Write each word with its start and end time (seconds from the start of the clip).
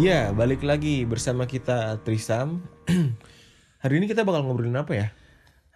Iya, 0.00 0.32
balik 0.32 0.64
lagi 0.64 1.04
bersama 1.04 1.44
kita 1.44 2.00
Trisam. 2.00 2.64
Hari 3.84 4.00
ini 4.00 4.08
kita 4.08 4.24
bakal 4.24 4.48
ngobrolin 4.48 4.80
apa 4.80 4.96
ya? 4.96 5.12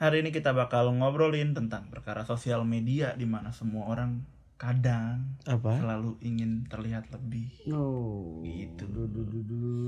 Hari 0.00 0.24
ini 0.24 0.32
kita 0.32 0.56
bakal 0.56 0.96
ngobrolin 0.96 1.52
tentang 1.52 1.92
perkara 1.92 2.24
sosial 2.24 2.64
media 2.64 3.12
di 3.20 3.28
mana 3.28 3.52
semua 3.52 3.84
orang 3.84 4.24
kadang 4.56 5.36
Apa? 5.44 5.76
selalu 5.76 6.16
ingin 6.24 6.64
terlihat 6.72 7.12
lebih. 7.12 7.52
Oh. 7.68 8.40
Gitu. 8.40 8.88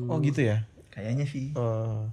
Oh 0.05 0.21
gitu 0.21 0.45
ya. 0.45 0.69
Kayaknya 0.93 1.25
sih. 1.25 1.57
Oh. 1.57 2.13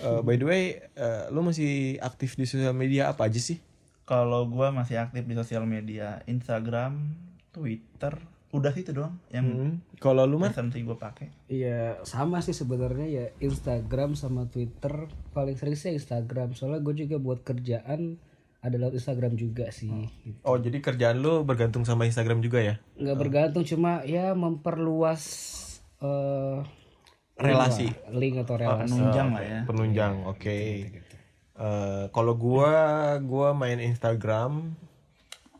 Eh, 0.00 0.20
by 0.24 0.40
the 0.40 0.48
way, 0.48 0.80
eh, 0.80 1.28
lu 1.28 1.44
masih 1.44 2.00
aktif 2.00 2.40
di 2.40 2.48
sosial 2.48 2.72
media 2.72 3.12
apa 3.12 3.28
aja 3.28 3.36
sih? 3.36 3.60
Kalau 4.08 4.48
gua 4.48 4.72
masih 4.72 4.96
aktif 4.96 5.28
di 5.28 5.36
sosial 5.36 5.68
media, 5.68 6.24
Instagram, 6.24 7.20
Twitter, 7.52 8.16
udah 8.50 8.70
sih 8.70 8.82
itu 8.82 8.90
doang 8.90 9.14
yang 9.30 9.46
Hmm. 9.46 9.74
Kalau 9.96 10.26
lu 10.26 10.36
mah? 10.36 10.50
recently 10.50 10.82
gue 10.82 10.94
pakai. 10.94 11.30
Iya 11.46 12.02
sama 12.02 12.42
sih 12.42 12.50
sebenarnya 12.50 13.06
ya 13.06 13.24
Instagram 13.38 14.14
sama 14.14 14.46
Twitter 14.46 15.06
paling 15.30 15.54
sering 15.54 15.74
sih 15.74 15.94
Instagram 15.94 16.52
soalnya 16.52 16.80
gue 16.80 16.94
juga 16.98 17.16
buat 17.16 17.40
kerjaan 17.40 18.18
ada 18.60 18.76
lewat 18.76 18.92
Instagram 18.92 19.34
juga 19.34 19.70
sih 19.70 19.88
gitu. 20.20 20.36
Oh 20.42 20.58
jadi 20.58 20.78
kerjaan 20.78 21.18
lu 21.18 21.42
bergantung 21.42 21.84
sama 21.84 22.04
Instagram 22.04 22.40
juga 22.40 22.58
ya? 22.58 22.74
nggak 22.96 23.16
bergantung 23.16 23.62
cuma 23.62 24.02
ya 24.02 24.34
memperluas 24.34 25.22
eh 26.00 26.60
Relasi. 27.40 27.88
link 28.12 28.36
atau 28.36 28.60
relasi 28.60 28.92
Penunjang 28.92 29.28
lah 29.32 29.40
ya. 29.40 29.60
Penunjang, 29.64 30.14
oke. 30.28 30.58
Eh, 31.56 32.04
Kalau 32.12 32.34
gua, 32.36 32.72
gua 33.24 33.56
main 33.56 33.80
Instagram, 33.80 34.76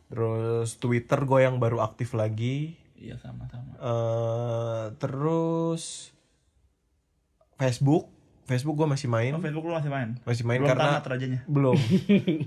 terus 0.05 0.77
Twitter 0.77 1.17
gua 1.25 1.41
yang 1.41 1.57
baru 1.57 1.81
aktif 1.81 2.13
lagi. 2.13 2.77
Iya 3.01 3.17
sama-sama. 3.17 3.73
eh 3.75 4.85
terus 4.95 6.13
Facebook, 7.55 8.09
Facebook 8.43 8.75
gua 8.75 8.87
masih 8.87 9.05
main. 9.07 9.31
Oh, 9.31 9.39
Facebook 9.39 9.63
lu 9.63 9.73
masih 9.73 9.89
main? 9.89 10.09
masih 10.21 10.43
main 10.43 10.57
Belum 10.57 10.69
karena 10.69 10.85
tamat 10.95 11.05
rajanya. 11.07 11.39
belum 11.49 11.77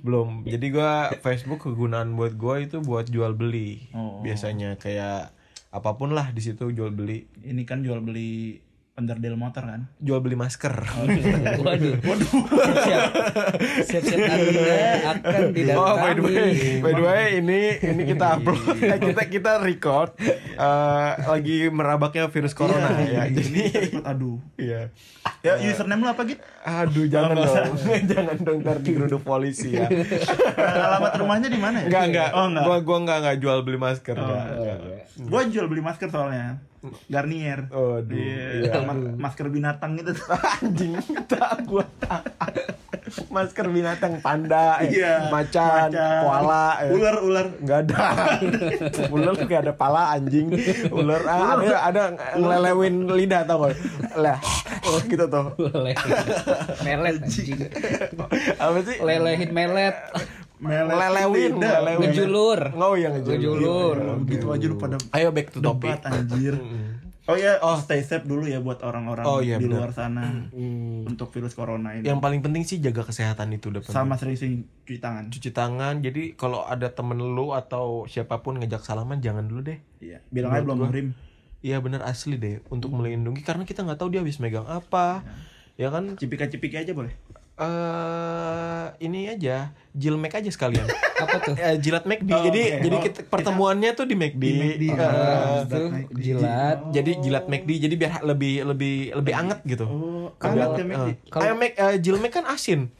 belum 0.00 0.28
jadi 0.44 0.66
gua 0.70 0.92
Facebook 1.18 1.60
kegunaan 1.60 2.14
buat 2.14 2.34
gua 2.34 2.58
itu 2.58 2.78
buat 2.80 3.06
jual 3.06 3.32
beli 3.32 3.90
Oh. 3.90 4.18
biasanya 4.20 4.74
kayak 4.76 5.30
apa 5.68 5.90
pun 5.92 6.10
lah 6.10 6.30
di 6.30 6.38
situ 6.38 6.70
jual 6.70 6.90
beli 6.90 7.26
Ini 7.40 7.62
kan 7.62 7.82
jual 7.82 7.98
beli 7.98 8.62
penderdel 8.94 9.34
motor 9.34 9.66
kan? 9.66 9.90
jual 9.98 10.22
beli 10.22 10.38
masker 10.38 10.70
waduh 10.70 11.94
siap 12.86 13.10
siap 13.90 14.02
siap 14.06 14.20
anda 14.22 14.62
akan 15.10 15.42
Oh 15.74 15.94
by 15.98 16.12
the 16.14 16.22
way, 16.22 16.78
by 16.78 16.92
the 16.94 17.02
way 17.02 17.26
ini 17.42 17.60
ini 17.82 18.02
kita 18.06 18.38
upload 18.38 18.78
kita 18.78 19.22
kita 19.26 19.52
record 19.58 20.14
eh, 20.54 21.10
lagi 21.26 21.66
merabaknya 21.68 22.30
virus 22.30 22.54
corona 22.54 22.94
ya. 23.02 23.04
Iya, 23.04 23.22
Jadi 23.34 23.62
aduh. 24.02 24.38
iya. 24.54 24.90
Ya 25.42 25.58
username 25.58 26.00
lu 26.04 26.08
apa 26.08 26.22
gitu? 26.24 26.40
Aduh 26.64 27.04
jangan 27.10 27.36
dong. 27.36 27.74
jangan 28.10 28.36
dong 28.40 28.58
ntar 28.62 28.78
digeruduk 28.80 29.20
polisi 29.26 29.74
ya. 29.76 29.90
Alamat 30.88 31.12
rumahnya 31.18 31.48
di 31.50 31.60
mana 31.60 31.84
ya? 31.84 31.86
Enggak 31.90 32.04
enggak. 32.10 32.28
Oh 32.32 32.46
enggak. 32.48 32.64
Gua 32.64 32.76
gua 32.80 32.96
enggak 33.02 33.18
enggak 33.24 33.36
jual 33.42 33.58
beli 33.66 33.78
masker. 33.78 34.14
enggak, 34.16 34.46
enggak. 34.54 34.78
Gua 35.18 35.40
jual 35.50 35.66
beli 35.66 35.82
masker 35.82 36.08
soalnya. 36.08 36.62
Garnier. 37.06 37.68
Oh, 37.70 37.98
aduh. 37.98 38.12
Iya, 38.12 38.46
Iya. 38.68 38.80
ma- 38.88 39.16
masker 39.20 39.48
binatang 39.48 39.96
gitu. 39.96 40.12
anjing 40.54 40.94
tak 41.24 41.64
gua 41.64 41.84
tak 41.98 42.22
masker 43.28 43.68
binatang 43.68 44.18
panda 44.18 44.80
eh, 44.80 44.90
Iya, 44.90 45.28
macan, 45.28 45.90
macan. 45.90 46.22
koala 46.22 46.66
eh. 46.80 46.90
Ular, 46.90 47.16
ular. 47.20 47.46
nggak 47.58 47.78
ada 47.84 48.04
ular 49.14 49.32
tuh 49.34 49.44
kayak 49.44 49.62
ada 49.62 49.74
pala 49.74 50.14
anjing 50.14 50.48
ular 50.88 51.20
ah, 51.24 51.58
ada 51.58 51.76
ada 51.84 52.02
ngelelewin 52.32 53.04
lidah 53.06 53.44
tau 53.44 53.66
gak 53.66 53.76
lah 54.14 54.38
oh, 54.82 54.98
gitu 55.02 55.26
tuh 55.26 55.52
melet 55.58 55.98
melet 56.80 57.16
anjing 57.20 57.58
apa 58.56 58.78
sih 58.82 58.96
lelehin 58.98 59.50
melet 59.52 59.94
ngelelewin 60.64 61.52
ngejulur. 62.00 62.60
Oh 62.74 62.94
yang 62.94 63.12
ngejulur. 63.14 63.38
Ngejulur. 63.38 63.96
Gitu 64.24 64.46
aja 64.48 64.64
lu 64.64 64.76
pada 64.76 64.96
ayo 65.12 65.28
back 65.30 65.48
to 65.50 65.58
topic. 65.60 65.92
debat 65.92 66.00
anjir. 66.06 66.54
Oh 67.24 67.32
ya, 67.34 67.56
oh 67.58 67.80
stay 67.80 68.04
safe 68.04 68.20
dulu 68.22 68.44
ya 68.44 68.60
buat 68.60 68.84
orang-orang 68.84 69.24
Oh, 69.24 69.40
iya, 69.40 69.56
di 69.56 69.64
benar. 69.64 69.88
luar 69.88 69.90
sana 69.96 70.44
untuk 71.08 71.32
virus 71.32 71.56
corona 71.56 71.96
ini. 71.96 72.04
yang 72.04 72.20
paling 72.20 72.44
penting 72.44 72.68
sih 72.68 72.76
jaga 72.78 73.00
kesehatan 73.00 73.48
itu 73.48 73.72
udah 73.72 73.80
penting 73.80 73.96
Sama 73.96 74.20
sering-sering 74.20 74.68
cuci 74.84 75.00
tangan. 75.00 75.24
cuci 75.32 75.50
tangan. 75.50 75.94
Jadi 76.04 76.36
kalau 76.36 76.68
ada 76.68 76.92
temen 76.92 77.16
lu 77.16 77.56
atau 77.56 78.04
siapa 78.04 78.44
pun 78.44 78.60
ngejak 78.60 78.84
salaman 78.84 79.24
jangan 79.24 79.48
dulu 79.48 79.64
deh. 79.64 79.80
Iya. 80.00 80.20
Bilang 80.28 80.52
aja 80.52 80.68
belum 80.68 80.78
muhrim. 80.78 81.06
Iya 81.64 81.80
bener 81.80 82.04
asli 82.04 82.36
deh. 82.36 82.60
Untuk 82.68 82.92
melindungi. 82.92 83.40
Karena 83.40 83.64
kita 83.64 83.80
nggak 83.80 83.96
tahu 83.96 84.12
dia 84.12 84.20
habis 84.20 84.36
megang 84.36 84.68
apa. 84.68 85.24
Ya 85.80 85.88
kan? 85.88 86.20
Cipika-cipiki 86.20 86.76
aja 86.76 86.92
boleh. 86.92 87.16
Eh 87.54 88.84
ini 88.98 89.30
aja 89.30 89.70
jilmek 89.90 90.34
aja 90.34 90.50
sekalian 90.50 90.82
apa 91.22 91.36
tuh 91.40 91.54
Eh, 91.54 91.78
jilat 91.78 92.02
McD 92.02 92.26
Oh, 92.28 92.42
jadi 92.42 92.62
oke. 92.64 92.82
jadi 92.82 92.96
Oh, 92.96 93.02
kita, 93.02 93.18
pertemuannya 93.24 93.90
tuh 93.94 94.04
di 94.04 94.18
McD, 94.18 94.42
Di 94.42 94.52
McD. 94.52 94.84
Eh, 94.84 94.94
Ah, 94.96 95.62
itu 95.62 95.80
McD. 95.86 96.18
jilat 96.18 96.78
jadi 96.90 97.10
jilat 97.16 97.44
McD 97.46 97.70
jadi 97.78 97.94
biar 97.94 98.12
lebih 98.24 98.54
lebih 98.66 98.94
lebih 99.14 99.32
anget 99.32 99.62
gitu 99.64 99.86
Oh, 99.86 100.34
anget 100.36 100.68
ya 100.74 100.84
McD. 101.54 102.02
jilmek 102.02 102.32
kan 102.32 102.44
asin 102.44 102.90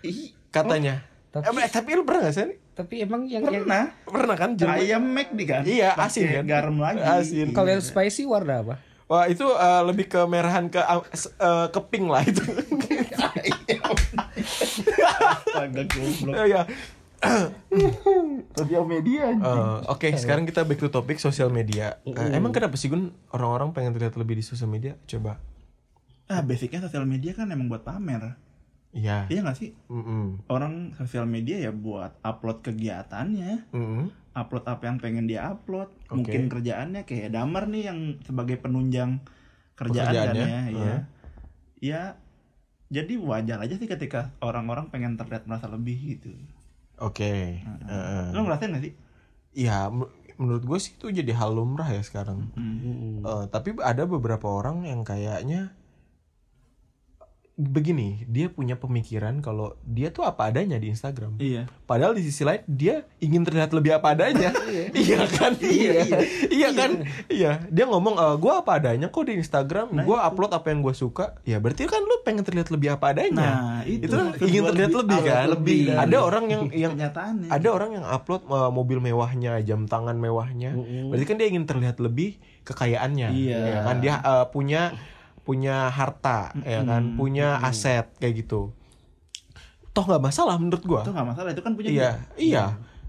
Ih, 0.00 0.32
katanya 0.48 1.04
Tapi- 1.28 1.60
Eh, 1.60 1.68
tapi 1.68 1.92
lu 1.92 2.02
pernah 2.02 2.24
gak 2.24 2.34
sih 2.34 2.56
tapi 2.72 3.02
emang 3.02 3.26
yang 3.26 3.42
yang 3.44 3.66
pernah. 3.66 3.90
pernah 4.02 4.36
kan 4.38 4.54
jilmek 4.54 4.80
Ayam 4.80 5.02
McD 5.04 5.38
kan? 5.44 5.62
Iya, 5.66 5.98
asin 5.98 6.30
kan? 6.32 6.44
Garam 6.46 6.78
lagi. 6.78 7.02
Asin. 7.02 7.50
kalau 7.50 7.68
yang 7.68 7.82
spicy 7.82 8.24
warna 8.24 8.62
apa 8.62 8.74
Wah 9.04 9.24
itu 9.24 9.42
eh, 9.42 9.82
lebih 9.84 10.04
ke 10.06 10.20
merahan 10.22 10.68
ke 10.68 10.78
eh, 10.78 11.66
ke 11.68 11.80
pink 11.86 12.06
lah 12.06 12.20
itu. 12.22 12.44
Astaga 15.18 15.82
goblok. 15.84 16.34
Iya. 16.46 16.62
Sosial 18.54 18.84
media 18.86 19.34
Eh, 19.34 19.78
Oke, 19.90 20.14
sekarang 20.14 20.46
kita 20.46 20.62
back 20.62 20.78
to 20.78 20.88
topic 20.88 21.18
sosial 21.18 21.50
media. 21.50 21.98
Eh, 22.06 22.30
emang 22.30 22.54
kenapa 22.54 22.78
sih 22.78 22.86
Gun 22.86 23.10
orang-orang 23.34 23.74
pengen 23.74 23.92
terlihat 23.98 24.14
lebih 24.14 24.38
di 24.38 24.44
sosial 24.46 24.70
media? 24.70 24.94
Coba. 25.04 25.42
Ah, 26.28 26.44
basicnya 26.44 26.84
sosial 26.84 27.08
media 27.08 27.34
kan 27.34 27.50
emang 27.50 27.66
buat 27.66 27.82
pamer. 27.82 28.38
Iya. 28.94 29.28
Iya 29.28 29.40
gak 29.44 29.58
sih? 29.58 29.76
Mm-mm. 29.92 30.48
Orang 30.48 30.96
sosial 30.96 31.28
media 31.28 31.60
ya 31.60 31.72
buat 31.74 32.16
upload 32.24 32.64
kegiatannya, 32.64 33.68
Mm-mm. 33.72 34.08
upload 34.32 34.64
apa 34.64 34.82
yang 34.88 34.96
pengen 34.96 35.28
dia 35.28 35.44
upload. 35.52 35.92
Oke. 36.08 36.24
Mungkin 36.24 36.48
kerjaannya 36.48 37.02
kayak 37.04 37.34
Damar 37.34 37.68
nih 37.68 37.92
yang 37.92 37.98
sebagai 38.24 38.56
penunjang 38.56 39.20
kerjaan 39.76 40.08
kan 40.08 40.32
Pekerjaannya, 40.32 40.46
ya. 40.46 40.62
Iya. 40.72 40.96
Ya 41.78 42.02
jadi 42.88 43.14
wajar 43.20 43.58
aja 43.60 43.74
sih 43.76 43.88
ketika 43.88 44.32
orang-orang 44.40 44.88
pengen 44.88 45.14
terlihat 45.20 45.44
merasa 45.44 45.68
lebih 45.68 46.18
gitu. 46.18 46.32
Oke. 46.98 47.62
Heeh. 47.62 48.24
Lo 48.34 48.42
ngerasain 48.44 48.74
gak 48.74 48.84
sih? 48.84 48.94
Iya, 49.54 49.92
men- 49.92 50.10
menurut 50.38 50.62
gue 50.64 50.78
sih 50.78 50.94
itu 50.94 51.10
jadi 51.10 51.32
hal 51.34 51.54
lumrah 51.54 51.90
ya 51.90 52.02
sekarang. 52.02 52.50
Hmm. 52.54 53.22
Eh, 53.22 53.44
tapi 53.50 53.74
ada 53.82 54.06
beberapa 54.06 54.46
orang 54.46 54.86
yang 54.86 55.02
kayaknya 55.02 55.74
begini, 57.58 58.22
dia 58.30 58.46
punya 58.46 58.78
pemikiran 58.78 59.42
kalau 59.42 59.74
dia 59.82 60.08
tuh 60.08 60.22
apa 60.22 60.46
adanya 60.46 60.78
di 60.78 60.86
Instagram. 60.88 61.42
Iya. 61.42 61.66
Padahal 61.84 62.14
di 62.14 62.22
sisi 62.22 62.46
lain 62.46 62.62
dia 62.64 63.02
ingin 63.18 63.42
terlihat 63.42 63.74
lebih 63.74 63.98
apa 63.98 64.14
adanya. 64.14 64.54
iya 64.94 65.26
kan? 65.26 65.58
Iya, 65.58 66.06
iya. 66.54 66.68
kan? 66.70 67.02
Iya. 67.26 67.66
Dia 67.66 67.84
ngomong 67.90 68.14
e, 68.14 68.26
gua 68.38 68.62
apa 68.62 68.78
adanya 68.78 69.10
kok 69.10 69.26
di 69.26 69.34
Instagram. 69.34 69.90
Nah, 69.90 70.06
gua 70.06 70.22
upload 70.24 70.54
apa 70.54 70.70
yang 70.70 70.86
gua 70.86 70.94
suka. 70.94 71.42
Ya 71.42 71.58
berarti 71.58 71.90
kan 71.90 71.98
lu 71.98 72.22
pengen 72.22 72.46
terlihat 72.46 72.70
lebih 72.70 72.94
apa 72.94 73.10
adanya. 73.10 73.34
Nah, 73.34 73.82
itu. 73.82 74.06
kan 74.06 74.38
Terus 74.38 74.48
ingin 74.48 74.62
terlihat 74.70 74.92
lebih- 74.94 75.18
lebih 75.18 75.20
kan? 75.26 75.46
lebih 75.50 75.80
Ada 75.98 76.18
orang 76.22 76.44
yang 76.46 76.62
yang 76.86 76.92
kenyataannya. 76.94 77.50
ada 77.50 77.68
orang 77.74 77.90
yang 77.90 78.04
upload 78.06 78.42
uh, 78.46 78.70
mobil 78.70 79.02
mewahnya, 79.02 79.58
jam 79.66 79.90
tangan 79.90 80.14
mewahnya. 80.14 80.78
Berarti 81.10 81.26
kan 81.26 81.36
dia 81.42 81.48
ingin 81.50 81.66
terlihat 81.66 81.98
lebih 81.98 82.38
kekayaannya. 82.62 83.28
Iya. 83.34 83.58
Ya 83.66 83.78
kan 83.82 83.96
dia 83.98 84.14
uh, 84.22 84.46
punya 84.46 84.94
punya 85.48 85.88
harta, 85.88 86.52
ya 86.60 86.84
kan, 86.84 87.16
punya 87.16 87.56
aset 87.64 88.04
kayak 88.20 88.44
gitu. 88.44 88.76
Toh 89.96 90.04
nggak 90.04 90.20
masalah 90.20 90.60
menurut 90.60 90.84
gua. 90.84 91.00
itu 91.00 91.16
nggak 91.16 91.28
masalah 91.32 91.50
itu 91.56 91.62
kan 91.64 91.72
punya 91.72 91.88
Iya, 91.88 92.10
iya. 92.36 92.64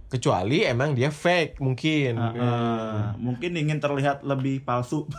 Kecuali 0.08 0.64
emang 0.64 0.96
dia 0.96 1.12
fake 1.12 1.60
mungkin. 1.60 2.16
Ah, 2.16 2.32
ah. 2.40 3.04
mungkin 3.20 3.60
ingin 3.60 3.84
terlihat 3.84 4.24
lebih 4.24 4.64
palsu. 4.64 5.04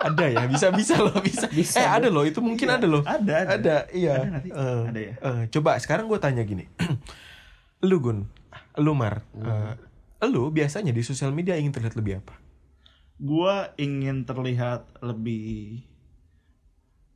Ada 0.00 0.26
ya, 0.32 0.42
bisa 0.50 0.74
bisa 0.74 0.98
loh, 0.98 1.14
bisa. 1.22 1.44
Bisa, 1.60 1.76
eh, 1.76 1.84
ada 1.84 2.08
loh, 2.08 2.24
itu 2.24 2.40
mungkin 2.40 2.72
ada 2.72 2.88
loh. 2.88 3.04
ada, 3.04 3.44
ada. 3.44 3.52
Ada, 3.60 3.76
iya. 3.92 4.16
Ada 4.16 4.26
nggak 4.32 4.42
sih? 4.48 4.52
Eh, 4.56 4.82
Ada 4.88 5.00
ya? 5.04 5.14
eh, 5.20 5.42
coba 5.52 5.76
sekarang 5.76 6.08
gue 6.08 6.16
tanya 6.16 6.40
gini. 6.40 6.64
lu 7.88 8.00
Gun, 8.00 8.24
lu 8.80 8.96
Mar, 8.96 9.20
eh, 9.36 9.76
lu 10.24 10.48
biasanya 10.48 10.96
di 10.96 11.04
sosial 11.04 11.36
media 11.36 11.52
ingin 11.60 11.76
terlihat 11.76 12.00
lebih 12.00 12.24
apa? 12.24 12.32
Gua 13.20 13.76
ingin 13.76 14.24
terlihat 14.24 14.88
lebih 15.04 15.84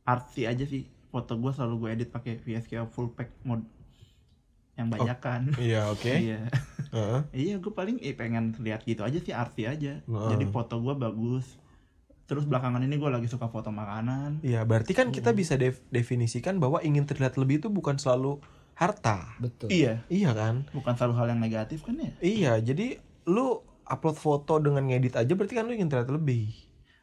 artsy 0.04 0.44
aja 0.44 0.62
sih. 0.62 0.84
Foto 1.08 1.34
gua 1.34 1.50
selalu 1.50 1.74
gue 1.78 1.88
edit 1.92 2.08
pakai 2.10 2.38
VSCO 2.38 2.86
full 2.86 3.10
pack 3.10 3.30
mode 3.42 3.64
yang 4.74 4.88
banyak 4.88 5.18
kan. 5.18 5.42
Iya, 5.56 5.88
oke. 5.88 6.12
Iya. 6.26 6.40
Heeh. 6.90 7.20
Iya, 7.32 7.54
gue 7.58 7.70
paling 7.70 7.98
eh, 8.00 8.10
pengen 8.12 8.54
lihat 8.56 8.82
gitu 8.82 9.02
aja 9.02 9.14
sih 9.16 9.30
artsy 9.30 9.64
aja. 9.64 9.98
Heeh. 10.00 10.30
Jadi 10.30 10.44
foto 10.46 10.78
gua 10.78 10.94
bagus. 10.94 11.58
terus 12.24 12.48
belakangan 12.48 12.80
ini 12.80 12.96
gue 12.96 13.10
lagi 13.12 13.28
suka 13.28 13.52
foto 13.52 13.68
makanan 13.68 14.40
Iya, 14.40 14.64
berarti 14.64 14.96
kan 14.96 15.12
kita 15.12 15.36
bisa 15.36 15.60
def- 15.60 15.84
definisikan 15.92 16.56
bahwa 16.56 16.80
ingin 16.80 17.04
terlihat 17.04 17.36
lebih 17.36 17.60
itu 17.60 17.68
bukan 17.68 18.00
selalu 18.00 18.40
harta. 18.72 19.36
betul 19.36 19.68
iya 19.68 20.00
Iya 20.08 20.32
kan? 20.32 20.64
bukan 20.72 20.96
selalu 20.96 21.14
hal 21.20 21.26
yang 21.28 21.40
negatif 21.44 21.84
kan 21.84 22.00
ya 22.00 22.16
Iya, 22.18 22.52
jadi 22.64 22.96
lu 23.28 23.60
upload 23.84 24.16
foto 24.16 24.56
dengan 24.56 24.88
ngedit 24.88 25.20
aja 25.20 25.36
berarti 25.36 25.52
kan 25.52 25.68
lu 25.68 25.76
ingin 25.76 25.92
terlihat 25.92 26.08
lebih. 26.10 26.48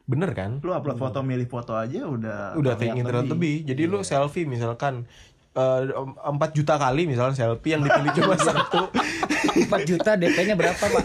Bener 0.02 0.30
kan? 0.34 0.58
lu 0.62 0.74
upload 0.74 0.98
foto 0.98 1.22
milih 1.22 1.46
foto 1.46 1.78
aja 1.78 2.06
udah 2.06 2.58
Udah 2.58 2.74
ingin 2.78 3.06
terlihat 3.06 3.30
lebih. 3.30 3.62
Jadi 3.62 3.82
lu 3.86 4.02
selfie 4.02 4.44
misalkan 4.44 5.06
eh, 5.54 5.80
4 5.94 6.58
juta 6.58 6.74
kali 6.76 7.06
misalnya 7.06 7.38
selfie 7.38 7.78
yang 7.78 7.82
dipilih 7.86 8.10
cuma 8.18 8.34
satu. 8.34 8.90
4 9.52 9.68
juta 9.84 10.16
DP-nya 10.16 10.56
berapa 10.56 10.80
pak 10.80 11.02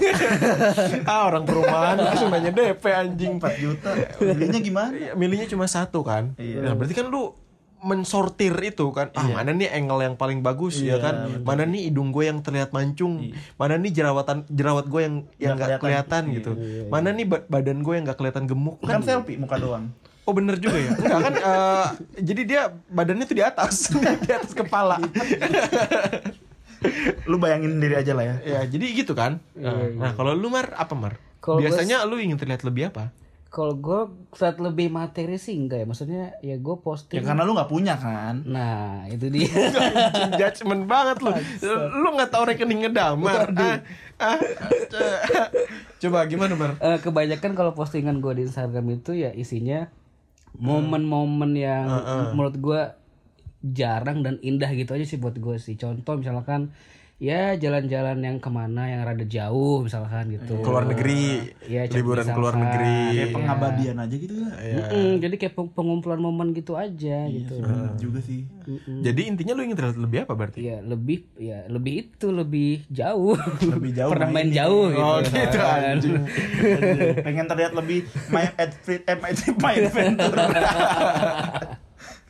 ah, 1.11 1.27
orang 1.27 1.43
perumahan 1.43 1.99
langsung 1.99 2.31
nanya 2.31 2.51
DP 2.51 2.83
anjing. 2.89 3.37
4 3.37 3.63
juta 3.63 3.89
milihnya 4.23 4.59
gimana 4.63 4.91
Iya, 4.95 5.11
milihnya 5.13 5.47
cuma 5.51 5.65
satu 5.67 6.01
kan. 6.01 6.33
Iya. 6.39 6.63
Nah, 6.63 6.73
berarti 6.73 6.95
kan 6.95 7.07
lu 7.11 7.35
mensortir 7.79 8.53
itu 8.59 8.89
kan. 8.89 9.13
Ah, 9.13 9.27
mana 9.31 9.51
nih 9.51 9.69
angle 9.69 10.01
yang 10.01 10.15
paling 10.15 10.39
bagus 10.39 10.77
ya 10.77 10.93
Iya, 10.93 10.95
kan? 10.99 11.15
Mana 11.41 11.63
nih 11.63 11.87
hidung 11.87 12.09
gue 12.09 12.25
yang 12.25 12.39
terlihat 12.39 12.69
mancung? 12.69 13.29
Mana 13.55 13.75
nih 13.75 13.91
jerawatan 13.91 14.43
jerawat 14.47 14.85
gue 14.85 14.99
yang 14.99 15.15
yang 15.37 15.55
Nggak 15.55 15.77
kelihatan, 15.77 16.23
kelihatan. 16.23 16.23
gitu. 16.33 16.51
Mana 16.87 17.09
nih 17.11 17.25
ba- 17.25 17.45
badan 17.45 17.79
gue 17.79 17.93
yang 17.93 18.03
nggak 18.03 18.17
kelihatan 18.17 18.43
gemuk 18.45 18.77
kan 18.81 18.99
selfie 18.99 19.35
muka 19.35 19.57
doang 19.57 19.93
Oh 20.23 20.35
bener 20.35 20.59
juga 20.59 20.75
ya. 20.75 20.91
Enggak 20.91 21.19
kan 21.21 21.33
eh, 21.35 21.85
jadi 22.19 22.41
dia 22.43 22.61
badannya 22.89 23.23
tuh 23.23 23.37
di 23.37 23.41
atas, 23.41 23.87
di 24.23 24.31
atas 24.33 24.51
kepala. 24.51 24.99
lu 27.25 27.37
bayangin 27.37 27.79
diri 27.79 27.95
aja 27.95 28.13
lah 28.13 28.23
ya 28.23 28.35
ya, 28.43 28.59
jadi 28.63 28.85
gitu 28.93 29.13
kan. 29.13 29.41
Nah, 29.55 30.13
kalau 30.13 30.31
lu 30.31 30.47
Mar 30.47 30.73
apa 30.73 30.93
Mar? 30.93 31.17
Gua 31.39 31.57
Biasanya 31.57 32.03
lu 32.03 32.17
ingin 32.17 32.35
terlihat 32.35 32.61
lebih 32.61 32.91
apa? 32.91 33.09
Kalau 33.47 33.73
gue 33.79 33.99
saat 34.35 34.59
lebih 34.59 34.91
materi 34.91 35.39
sih 35.39 35.55
enggak 35.55 35.83
ya. 35.83 35.87
Maksudnya 35.87 36.23
ya 36.43 36.55
gue 36.59 36.75
ya 36.75 36.83
posting 36.83 37.23
karena 37.23 37.47
lu 37.47 37.55
nggak 37.55 37.71
punya 37.71 37.95
kan? 37.95 38.43
Nah 38.43 39.07
itu 39.07 39.31
dia. 39.31 39.47
Judgement 40.39 40.83
banget 40.85 41.17
lu. 41.23 41.31
Lu 42.03 42.09
nggak 42.13 42.31
tahu 42.31 42.43
rekening 42.51 42.87
ngedamar. 42.87 43.49
Ah, 43.55 43.79
ah, 44.21 44.37
ah. 44.37 45.49
Coba 45.97 46.25
gimana, 46.29 46.53
Mar? 46.53 46.77
Eh, 46.77 46.99
kebanyakan 47.01 47.51
kalau 47.55 47.71
postingan 47.73 48.19
gue 48.21 48.33
di 48.37 48.43
Instagram 48.45 48.85
itu 48.93 49.17
ya 49.17 49.33
isinya 49.33 49.89
momen-momen 50.57 51.53
yang 51.53 51.85
menurut 52.33 52.57
gue 52.57 52.81
jarang 53.61 54.21
dan 54.21 54.37
indah 54.45 54.69
gitu 54.73 54.93
aja 54.93 55.05
sih 55.05 55.17
buat 55.17 55.37
gue 55.37 55.57
sih. 55.57 55.77
Contoh 55.79 56.19
misalkan 56.19 56.73
ya 57.17 57.55
jalan-jalan 57.55 58.21
yang 58.21 58.37
ke 58.37 58.45
mana 58.47 58.85
yang 58.85 59.01
rada 59.01 59.25
jauh 59.25 59.81
misalkan 59.81 60.29
gitu 60.31 60.61
Keluar 60.61 60.85
negeri, 60.85 61.49
Iya, 61.59 61.89
liburan 61.89 62.21
misalkan. 62.21 62.35
keluar 62.35 62.55
negeri. 62.55 63.01
kayak 63.11 63.29
pengabadian 63.33 63.97
aja 63.97 64.15
gitu 64.15 64.33
ya 64.37 64.49
Mm-mm, 64.77 65.09
jadi 65.17 65.35
kayak 65.35 65.53
peng- 65.53 65.73
pengumpulan 65.73 66.19
momen 66.19 66.53
gitu 66.53 66.73
aja 66.73 67.25
gitu 67.27 67.57
bener 67.57 67.97
juga 67.97 68.21
sih 68.21 68.45
Jadi 68.99 69.21
intinya 69.25 69.53
lu 69.53 69.63
ingin 69.63 69.73
terlihat 69.73 69.97
lebih 69.97 70.19
apa 70.21 70.33
berarti? 70.35 70.59
ya 70.61 70.77
lebih 70.79 71.25
ya 71.35 71.65
lebih 71.67 71.93
itu 72.05 72.27
lebih 72.29 72.85
jauh 72.87 73.33
Lebih 73.65 73.91
jauh 73.95 74.11
pernah 74.13 74.27
main 74.27 74.37
mainnya. 74.45 74.57
jauh 74.63 74.85
gitu 74.87 75.01
Oh 75.01 75.17
gitu 75.17 75.57
kan. 75.57 75.79
anjing. 75.89 76.13
Aduh, 76.13 77.17
pengen 77.23 77.45
terlihat 77.47 77.73
lebih 77.73 77.99
main 78.27 78.53
adventure 78.53 79.07
eh 79.07 79.17
main 79.17 79.33
adventure 79.81 80.37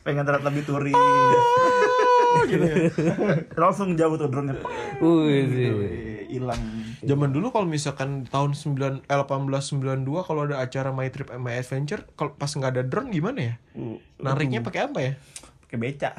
pengen 0.00 0.22
terlihat 0.24 0.44
lebih 0.46 0.62
touring 0.64 0.96
gitu 2.44 2.64
ya. 2.64 2.76
langsung 3.62 3.92
jauh 3.92 4.14
tuh 4.14 4.26
drone 4.26 4.48
nya 4.48 4.54
Wih, 4.98 5.42
sih. 5.44 5.68
hilang 6.30 6.60
Zaman 7.00 7.30
dulu 7.30 7.48
kalau 7.48 7.64
misalkan 7.64 8.22
tahun 8.24 8.52
9 8.52 8.74
eh, 9.00 9.16
1892 9.16 10.02
kalau 10.20 10.40
ada 10.44 10.58
acara 10.58 10.90
My 10.90 11.08
Trip 11.08 11.28
and 11.28 11.40
My 11.40 11.54
Adventure 11.54 12.04
kalau 12.12 12.32
pas 12.32 12.48
nggak 12.48 12.70
ada 12.70 12.82
drone 12.82 13.08
gimana 13.08 13.38
ya? 13.40 13.54
Nariknya 14.16 14.60
pakai 14.60 14.80
apa 14.84 14.98
ya? 15.00 15.12
pakai 15.62 15.78
beca 15.78 16.10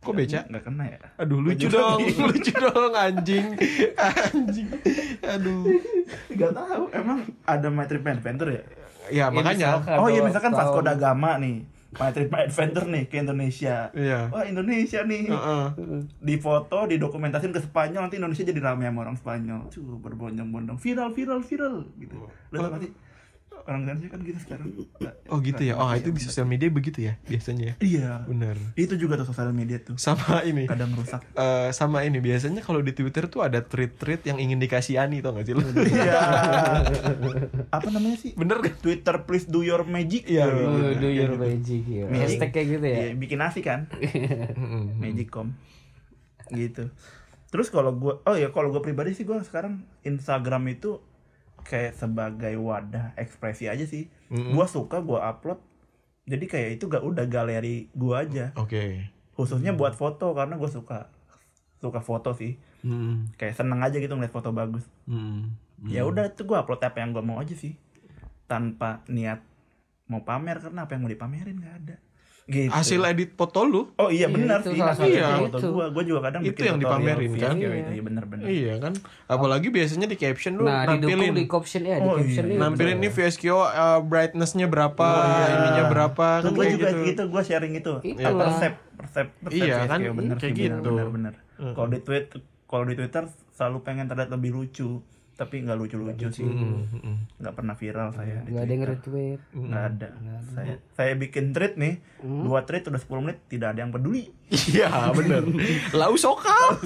Kok 0.00 0.14
beca? 0.14 0.40
nggak 0.46 0.62
kena 0.62 0.84
ya 0.86 0.98
Aduh 1.18 1.38
lucu 1.38 1.66
dong, 1.66 2.00
lucu 2.28 2.52
dong 2.54 2.92
anjing. 2.94 3.52
Anjing. 4.24 4.68
Aduh. 5.20 5.68
nggak 6.30 6.52
tahu 6.52 6.84
emang 6.90 7.18
ada 7.44 7.68
my 7.68 7.84
trip 7.84 8.04
and 8.04 8.16
adventure 8.16 8.48
ya 8.50 8.62
Ya 9.10 9.26
makanya. 9.28 9.82
misalkan. 9.82 9.96
oh 9.98 10.06
iya 10.06 10.20
misalkan 10.22 10.52
Vasco 10.54 10.80
da 10.80 10.94
Gama 10.94 11.36
nih 11.36 11.56
my 11.98 12.14
trip 12.14 12.30
and 12.30 12.46
adventure 12.46 12.86
nih 12.86 13.04
ke 13.10 13.18
Indonesia. 13.18 13.90
Iya. 13.90 14.30
wah 14.30 14.46
Indonesia 14.46 15.02
nih. 15.02 15.26
Heeh. 15.26 15.66
di 16.22 16.36
foto 16.38 16.86
didokumentasin 16.86 17.50
ke 17.50 17.58
Spanyol 17.58 18.06
nanti 18.06 18.22
Indonesia 18.22 18.46
jadi 18.46 18.60
ramai 18.62 18.86
sama 18.86 19.02
orang 19.02 19.18
Spanyol. 19.18 19.60
Cuy 19.74 19.82
berbondong-bondong. 19.98 20.78
Viral 20.78 21.10
viral 21.10 21.40
viral 21.42 21.76
gitu. 21.98 22.14
Tau 22.54 22.70
gak 22.70 22.82
sih 22.86 22.92
orang 23.62 23.80
Indonesia 23.82 24.08
kan 24.08 24.20
gitu 24.20 24.38
sekarang 24.38 24.68
Oh 25.26 25.38
gitu 25.38 25.60
ya. 25.60 25.74
Oh 25.74 25.90
itu 25.90 26.08
di 26.08 26.18
sosial 26.18 26.44
media 26.44 26.66
begitu 26.66 27.02
ya 27.02 27.18
biasanya. 27.22 27.64
ya? 27.66 27.74
iya 27.80 28.10
Bener. 28.22 28.56
itu 28.74 28.94
juga 28.94 29.14
tuh 29.14 29.26
sosial 29.26 29.50
media 29.50 29.78
tuh 29.78 29.94
Sama 29.94 30.40
ini. 30.42 30.64
kadang 30.64 30.92
rusak 30.92 31.20
eh, 31.30 31.68
sama 31.70 32.02
ini 32.02 32.18
biasanya 32.18 32.60
kalau 32.60 32.78
di 32.78 32.90
Twitter 32.90 33.26
tuh 33.26 33.40
ada 33.40 33.60
tweet-tweet 33.60 34.24
yang 34.24 34.38
ingin 34.38 34.58
dikasihani 34.58 35.18
tau 35.18 35.32
gak 35.32 35.44
sih 35.44 35.52
lu? 35.52 35.62
iya 35.84 36.20
apa 37.68 37.88
namanya 37.88 38.16
sih 38.16 38.32
Bener 38.32 38.58
kan? 38.58 38.72
Twitter 38.76 39.14
please 39.22 39.44
do 39.44 39.60
your 39.60 39.82
magic 39.82 40.24
Iya, 40.24 40.46
Oh, 40.46 40.92
do 40.92 41.08
your 41.08 41.34
magic 41.34 41.82
ya. 41.84 42.06
Hashtag 42.06 42.50
kayak 42.50 42.68
gitu 42.70 42.86
ya. 42.86 42.98
Iya, 43.02 43.14
bikin 43.14 43.38
nasi 43.38 43.60
kan 43.60 43.86
Magicom 45.00 45.54
gitu 46.50 46.90
terus 47.46 47.66
kalau 47.66 47.90
gue 47.92 48.14
oh 48.20 48.36
ya 48.36 48.50
kalau 48.50 48.70
gue 48.70 48.78
pribadi 48.78 49.10
sih 49.10 49.22
gue 49.22 49.34
sekarang 49.40 49.82
Instagram 50.02 50.70
itu 50.70 51.02
kayak 51.64 51.96
sebagai 51.96 52.54
wadah 52.58 53.14
ekspresi 53.16 53.66
aja 53.66 53.84
sih. 53.86 54.08
Gue 54.30 54.66
suka 54.68 55.02
gue 55.02 55.18
upload. 55.18 55.60
Jadi 56.30 56.44
kayak 56.46 56.68
itu 56.78 56.84
gak 56.86 57.02
udah 57.02 57.26
galeri 57.26 57.90
gue 57.92 58.14
aja. 58.14 58.52
Oke. 58.56 59.10
khususnya 59.40 59.72
buat 59.72 59.96
foto 59.96 60.36
karena 60.36 60.60
gue 60.60 60.68
suka 60.68 61.08
suka 61.80 62.04
foto 62.04 62.36
sih. 62.36 62.60
Hmm. 62.80 63.28
kayak 63.36 63.56
seneng 63.60 63.84
aja 63.84 63.96
gitu 63.96 64.12
ngeliat 64.12 64.32
foto 64.32 64.52
bagus. 64.52 64.84
Hmm. 65.04 65.56
ya 65.88 66.04
udah 66.04 66.32
itu 66.32 66.44
gue 66.44 66.56
upload 66.56 66.80
apa 66.80 67.00
yang 67.00 67.16
gue 67.16 67.24
mau 67.24 67.40
aja 67.40 67.56
sih. 67.56 67.76
Tanpa 68.44 69.00
niat 69.08 69.40
mau 70.10 70.26
pamer 70.26 70.60
karena 70.60 70.84
apa 70.84 70.92
yang 70.98 71.02
mau 71.06 71.12
dipamerin 71.12 71.56
nggak 71.56 71.76
ada 71.86 71.96
gitu 72.46 72.68
Hasil 72.68 73.00
edit 73.04 73.30
foto 73.32 73.60
lu 73.62 73.82
oh 73.92 74.08
iya 74.08 74.20
Iya, 74.20 74.26
benar 74.28 74.58
sih 74.60 74.72
hasil 74.72 74.96
satunya 74.96 75.24
foto 75.38 75.56
itu. 75.56 75.68
gue 75.70 75.86
gue 75.90 76.04
juga 76.04 76.20
kadang 76.22 76.40
Itu 76.40 76.50
bikin 76.52 76.64
yang 76.66 76.78
dipamerin, 76.78 77.28
video 77.28 77.42
kan? 77.42 77.54
gitu, 77.54 77.68
Iya. 77.70 77.88
iya 77.90 78.02
bener-bener 78.02 78.44
Iya 78.44 78.74
kan 78.78 78.92
Apalagi 79.26 79.68
biasanya 79.68 80.06
di 80.06 80.16
caption 80.16 80.52
lu 80.54 80.64
Nah, 80.64 80.82
nampilin 80.84 81.32
di 81.32 81.44
caption 81.44 81.82
ya, 81.82 81.96
di 81.96 82.04
Oh, 82.04 82.16
caption 82.16 82.44
iya. 82.44 82.54
ya. 82.54 82.58
Nampilin 82.58 82.96
nih 82.98 83.10
VSQO 83.10 83.58
uh, 83.58 83.66
brightness-nya 84.00 84.66
berapa 84.66 85.08
Ininya 85.46 85.84
berapa 85.88 86.26
Tuh 86.40 86.48
kan 86.48 86.52
kayak 86.56 86.72
juga 86.72 86.88
gitu 86.88 87.02
gitu, 87.06 87.22
gue 87.26 87.42
sharing 87.42 87.74
itu. 87.74 87.92
Itulah. 88.02 88.22
Ya, 88.22 88.30
persep, 88.32 88.74
persep, 88.96 89.26
persep. 89.40 89.56
Iya, 89.56 89.66
ya, 89.66 89.78
kan? 89.84 89.98
kayak 89.98 90.14
bener 90.14 90.36
Kayak 90.36 90.44
sih, 90.46 90.62
bener, 90.62 90.76
gitu. 90.76 90.90
Bener, 90.90 91.06
bener. 91.08 91.32
Kalau 91.70 91.88
di 91.88 91.98
tweet, 92.00 92.24
kalau 92.64 92.84
di 92.84 92.94
Twitter 92.94 93.24
selalu 93.50 93.78
pengen 93.80 94.06
terlihat 94.06 94.30
lebih 94.30 94.50
lucu, 94.52 95.02
tapi 95.40 95.64
nggak 95.64 95.78
lucu-lucu 95.80 96.28
sih. 96.28 96.44
Nggak 97.40 97.54
pernah 97.56 97.72
viral 97.72 98.12
saya. 98.12 98.44
di 98.44 98.52
Enggak 98.52 98.64
ada 98.68 98.72
yang 98.76 98.84
retweet. 98.84 99.40
Nggak 99.56 99.84
ada. 99.88 100.08
Saya 100.52 100.74
saya 100.92 101.12
bikin 101.16 101.56
tweet 101.56 101.80
nih, 101.80 101.94
dua 102.20 102.68
tweet 102.68 102.84
udah 102.84 103.00
10 103.00 103.24
menit 103.24 103.38
tidak 103.48 103.72
ada 103.72 103.80
yang 103.88 103.92
peduli. 103.96 104.28
Iya 104.50 105.14
bener 105.16 105.46
Lau 106.00 106.12
sokal 106.18 106.76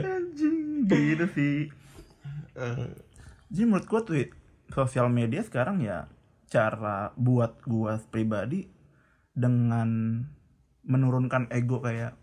Anjing, 0.00 0.88
gitu 0.88 1.26
sih. 1.36 1.68
Eh, 2.56 2.88
Jadi 3.52 3.64
menurut 3.68 3.84
gua 3.84 4.00
tweet 4.00 4.32
sosial 4.72 5.12
media 5.12 5.44
sekarang 5.44 5.84
ya 5.84 6.08
cara 6.48 7.12
buat 7.20 7.60
gua 7.68 8.00
pribadi 8.08 8.64
dengan 9.36 10.22
menurunkan 10.88 11.52
ego 11.52 11.84
kayak 11.84 12.16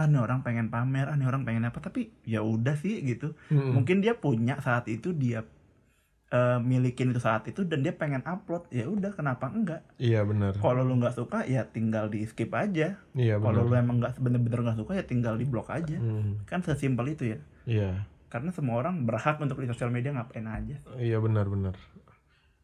ah 0.00 0.08
orang 0.08 0.40
pengen 0.40 0.72
pamer, 0.72 1.12
ah 1.12 1.20
orang 1.20 1.44
pengen 1.44 1.68
apa. 1.68 1.76
Tapi 1.84 2.08
ya 2.24 2.40
udah 2.40 2.72
sih 2.80 3.04
gitu. 3.04 3.36
Mungkin 3.52 4.00
dia 4.00 4.16
punya 4.16 4.56
saat 4.64 4.88
itu 4.88 5.12
dia 5.12 5.44
eh, 6.32 6.58
milikin 6.64 7.12
itu 7.12 7.20
saat 7.20 7.44
itu 7.44 7.68
dan 7.68 7.84
dia 7.84 7.92
pengen 7.92 8.24
upload. 8.24 8.64
Ya 8.72 8.88
udah 8.88 9.12
kenapa 9.12 9.52
enggak? 9.52 9.84
Iya 10.00 10.24
bener 10.24 10.56
kalau 10.56 10.80
lu 10.80 10.96
nggak 10.96 11.20
suka 11.20 11.44
ya 11.44 11.68
tinggal 11.68 12.08
di 12.08 12.24
skip 12.24 12.48
aja. 12.56 12.96
Iya 13.12 13.36
kalau 13.36 13.68
bener 13.68 13.68
lu 13.68 13.74
emang 13.76 13.96
nggak 14.00 14.16
bener-bener 14.16 14.60
nggak 14.64 14.78
suka 14.80 14.92
ya 14.96 15.04
tinggal 15.04 15.36
di 15.36 15.44
blok 15.44 15.68
aja. 15.68 16.00
Hmm, 16.00 16.40
kan 16.48 16.64
sesimpel 16.64 17.12
itu 17.12 17.36
ya. 17.36 17.38
Iya. 17.68 17.90
Karena 18.30 18.54
semua 18.54 18.78
orang 18.78 19.04
berhak 19.04 19.42
untuk 19.42 19.58
di 19.58 19.68
sosial 19.68 19.92
media 19.92 20.14
ngapain 20.16 20.46
aja. 20.46 20.80
Iya 20.96 21.20
benar-benar. 21.20 21.76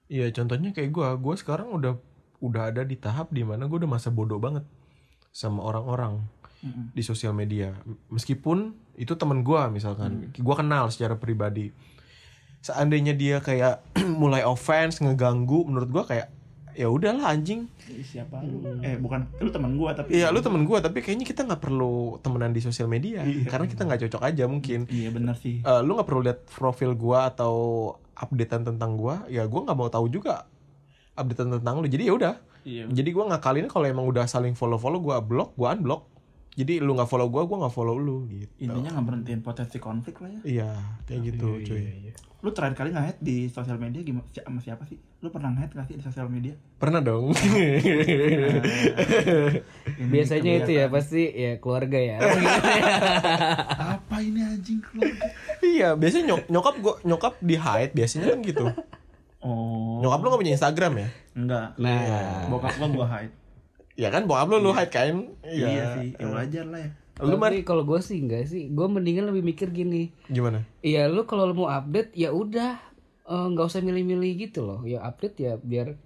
Iya 0.07 0.31
contohnya 0.31 0.71
kayak 0.71 0.95
gue, 0.95 1.09
gue 1.19 1.35
sekarang 1.35 1.75
udah 1.75 1.99
udah 2.38 2.71
ada 2.71 2.83
di 2.87 2.95
tahap 2.95 3.33
di 3.33 3.43
mana 3.43 3.66
gue 3.66 3.78
udah 3.83 3.90
masa 3.90 4.12
bodoh 4.12 4.38
banget 4.38 4.62
sama 5.33 5.64
orang-orang 5.69 6.25
di 6.65 7.03
sosial 7.05 7.37
media. 7.37 7.75
Meskipun 8.09 8.75
itu 8.97 9.13
temen 9.15 9.45
gue 9.45 9.61
misalkan, 9.69 10.33
gue 10.33 10.55
kenal 10.57 10.89
secara 10.89 11.15
pribadi. 11.19 11.71
Seandainya 12.65 13.15
dia 13.15 13.39
kayak 13.39 13.85
mulai 14.23 14.43
offense, 14.43 14.99
ngeganggu, 14.99 15.69
menurut 15.69 15.91
gue 15.93 16.05
kayak 16.07 16.29
ya 16.77 16.93
udahlah 16.93 17.33
anjing. 17.33 17.65
siapa 18.05 18.45
lu? 18.45 18.61
Eh 18.85 19.01
bukan 19.01 19.25
lu 19.41 19.49
teman 19.49 19.81
gua 19.81 19.97
tapi 19.97 20.13
Iya 20.13 20.29
lu 20.29 20.45
temen 20.45 20.69
gue, 20.69 20.77
tapi 20.77 21.01
kayaknya 21.01 21.25
kita 21.25 21.49
nggak 21.49 21.63
perlu 21.65 22.21
temenan 22.21 22.53
di 22.53 22.61
sosial 22.61 22.85
media. 22.85 23.25
Karena 23.49 23.65
kita 23.65 23.89
nggak 23.89 24.01
cocok 24.07 24.23
aja 24.23 24.45
mungkin. 24.45 24.85
iya 24.93 25.09
benar 25.09 25.41
sih. 25.41 25.65
Eh, 25.65 25.81
lu 25.81 25.97
nggak 25.97 26.05
perlu 26.05 26.21
lihat 26.21 26.45
profil 26.45 26.93
gua 26.93 27.33
atau 27.33 27.55
updatean 28.17 28.65
tentang 28.65 28.97
gue 28.97 29.13
ya 29.29 29.45
gue 29.45 29.61
nggak 29.61 29.77
mau 29.77 29.93
tahu 29.93 30.09
juga 30.13 30.45
updatean 31.17 31.61
tentang 31.61 31.81
lu. 31.81 31.89
Jadi 31.89 32.05
ya 32.05 32.15
udah. 32.15 32.35
Iya. 32.67 32.91
jadi 32.91 33.15
gue 33.15 33.25
ngakalin 33.31 33.71
kalau 33.71 33.87
emang 33.87 34.11
udah 34.11 34.27
saling 34.27 34.59
follow 34.59 34.75
follow 34.75 34.99
gue 34.99 35.15
blok 35.23 35.55
gue 35.55 35.71
unblock 35.71 36.03
jadi 36.57 36.81
lu 36.81 36.93
nggak 36.93 37.07
follow 37.07 37.29
gue 37.29 37.43
gue 37.43 37.57
nggak 37.59 37.71
follow 37.71 37.95
lu 37.95 38.25
gitu 38.27 38.49
Intinya 38.59 38.91
nggak 38.91 39.05
berhentiin 39.05 39.41
potensi 39.41 39.77
konflik 39.77 40.19
lah 40.19 40.31
ya. 40.31 40.41
iya 40.43 40.71
kayak 41.05 41.21
gitu 41.27 41.49
cuy 41.63 41.85
Lu 42.41 42.51
terakhir 42.51 42.77
kali 42.79 42.91
nge 42.91 43.17
di 43.19 43.37
sosial 43.47 43.77
media 43.77 44.01
gimana 44.01 44.23
si- 44.27 44.39
sama 44.39 44.61
siapa 44.61 44.85
sih? 44.85 44.95
Lu 45.19 45.29
pernah 45.29 45.51
nge 45.51 45.67
gak 45.69 45.85
sih 45.85 45.97
di 45.97 46.03
sosial 46.03 46.29
media? 46.29 46.55
pernah 46.77 47.01
dong 47.01 47.33
Biasanya 50.07 50.53
itu 50.59 50.71
ya 50.73 50.87
pasti 50.87 51.23
ya 51.27 51.57
keluarga 51.57 51.99
ya. 51.99 52.17
Apa 53.97 54.17
ini 54.21 54.41
anjing 54.41 54.79
keluarga? 54.81 55.27
iya 55.59 55.93
biasanya 55.93 56.25
nyok 56.31 56.43
nyokap 56.49 56.75
gue 56.79 56.95
nyokap 57.05 57.35
di 57.41 57.57
hide 57.57 57.93
biasanya 57.93 58.27
kan 58.31 58.41
gitu 58.43 58.67
Oh. 59.39 60.01
nyokap 60.01 60.19
lu 60.19 60.29
gak 60.29 60.41
punya 60.41 60.55
instagram 60.55 60.93
ya 60.97 61.09
Enggak. 61.33 61.69
Nah, 61.77 62.49
Bokap 62.49 62.73
gua 62.75 62.89
gua 62.91 63.07
hide. 63.11 63.35
Ya 63.97 64.09
kan 64.12 64.29
bokap 64.29 64.53
lu 64.53 64.61
lu 64.61 64.71
hide 64.73 64.93
kan 64.93 65.26
Iya, 65.43 65.99
sih. 65.99 66.09
Ya 66.15 66.26
wajar 66.29 66.67
lah 66.69 66.81
ya. 66.85 66.91
lu 67.17 67.41
tapi 67.41 67.65
kalau 67.65 67.88
gue 67.88 67.97
sih 68.05 68.21
enggak 68.21 68.45
sih. 68.45 68.69
Gue 68.69 68.87
mendingan 68.87 69.25
lebih 69.33 69.41
mikir 69.41 69.73
gini. 69.73 70.12
gimana 70.29 70.62
Iya 70.85 71.09
lu 71.09 71.25
kalau 71.25 71.49
lu 71.49 71.57
mau 71.57 71.69
update 71.73 72.12
ya 72.12 72.29
udah 72.31 72.76
eh, 73.26 73.47
nggak 73.50 73.67
usah 73.67 73.81
milih-milih 73.81 74.49
gitu 74.49 74.62
loh. 74.62 74.85
Ya 74.85 75.00
update 75.00 75.37
ya 75.41 75.53
biar 75.57 75.97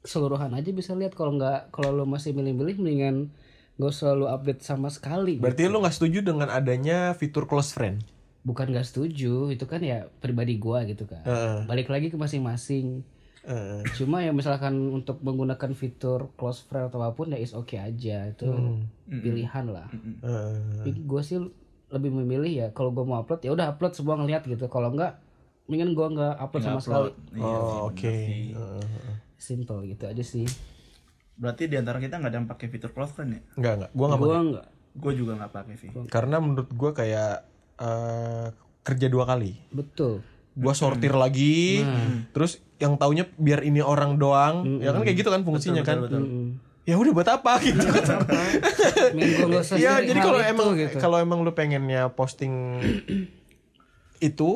keseluruhan 0.00 0.54
aja 0.54 0.70
bisa 0.70 0.94
lihat. 0.94 1.18
Kalau 1.18 1.34
nggak 1.34 1.74
kalau 1.74 1.90
lu 1.90 2.06
masih 2.06 2.30
milih-milih 2.32 2.78
mendingan 2.78 3.16
nggak 3.74 3.90
usah 3.90 4.14
lu 4.14 4.30
update 4.30 4.62
sama 4.62 4.86
sekali. 4.86 5.42
berarti 5.42 5.66
lu 5.66 5.82
nggak 5.82 5.96
setuju 5.98 6.22
dengan 6.22 6.46
adanya 6.46 7.10
fitur 7.18 7.50
close 7.50 7.74
friend 7.74 8.06
Bukan 8.44 8.70
nggak 8.70 8.84
setuju, 8.84 9.48
itu 9.50 9.64
kan 9.64 9.80
ya 9.80 10.04
pribadi 10.20 10.60
gua 10.60 10.84
gitu 10.84 11.08
kan. 11.08 11.24
Heeh. 11.24 11.64
Balik 11.64 11.88
lagi 11.88 12.12
ke 12.12 12.16
masing-masing. 12.20 13.00
Heeh. 13.44 13.84
Cuma 14.00 14.24
ya 14.24 14.32
misalkan 14.32 14.72
untuk 14.90 15.20
menggunakan 15.20 15.76
fitur 15.76 16.32
close 16.40 16.64
friend 16.64 16.88
atau 16.88 17.04
apa 17.04 17.12
pun 17.12 17.28
ya 17.28 17.36
is 17.36 17.52
oke 17.52 17.76
aja 17.76 18.28
itu 18.28 18.48
pilihan 19.08 19.64
lah. 19.68 19.88
Heeh. 19.92 20.56
Tapi 20.80 20.90
gue 21.04 21.22
sih 21.22 21.38
lebih 21.92 22.10
memilih 22.10 22.50
ya 22.50 22.66
kalau 22.72 22.90
gue 22.90 23.04
mau 23.04 23.20
upload 23.20 23.44
ya 23.44 23.52
udah 23.52 23.76
upload 23.76 23.92
semua 23.92 24.16
ngeliat 24.16 24.48
gitu. 24.48 24.64
Kalau 24.72 24.90
enggak 24.90 25.20
mendingan 25.68 25.92
gue 25.92 26.06
nggak 26.16 26.34
upload 26.40 26.62
sama 26.64 26.80
sekali. 26.80 27.10
Iya 27.36 27.56
oh 27.60 27.92
oke. 27.92 28.16
Heeh. 28.56 29.16
Simple 29.36 29.92
gitu 29.92 30.04
aja 30.08 30.24
sih. 30.24 30.48
Berarti 31.36 31.68
di 31.68 31.76
antara 31.76 32.00
kita 32.00 32.16
nggak 32.16 32.30
ada 32.32 32.38
yang 32.40 32.48
pakai 32.48 32.66
fitur 32.72 32.96
close 32.96 33.12
friend 33.12 33.36
ya? 33.36 33.40
Enggak 33.60 33.72
enggak, 33.76 33.90
gua 33.92 34.06
nggak 34.08 34.20
Gue 34.20 34.36
enggak. 34.40 34.66
Gue 34.94 35.12
juga 35.18 35.32
nggak 35.36 35.52
pakai 35.52 35.74
sih. 35.76 35.90
Karena 36.08 36.36
menurut 36.40 36.70
gua 36.72 36.90
kayak 36.94 37.44
eh, 37.82 38.46
kerja 38.86 39.06
dua 39.10 39.24
kali. 39.26 39.52
Betul. 39.74 40.22
Gua 40.54 40.70
sortir 40.70 41.10
lagi, 41.10 41.82
terus 42.30 42.62
yang 42.78 42.94
taunya 42.94 43.26
biar 43.38 43.62
ini 43.66 43.82
orang 43.82 44.18
doang, 44.18 44.78
ya 44.78 44.94
kan 44.94 45.02
kayak 45.02 45.18
gitu 45.18 45.30
kan 45.34 45.42
fungsinya 45.42 45.82
kan. 45.82 46.06
Mm. 46.06 46.62
Ya 46.84 47.00
udah 47.00 47.12
buat 47.16 47.26
apa 47.26 47.58
gitu. 47.64 47.80
Iya, 49.16 49.64
sharing 49.64 50.04
jadi 50.04 50.20
kalau 50.20 50.40
emang 50.40 50.68
gitu. 50.76 50.96
kalau 51.00 51.16
emang 51.16 51.40
lu 51.40 51.56
pengennya 51.56 52.12
posting 52.12 52.76
itu, 54.20 54.50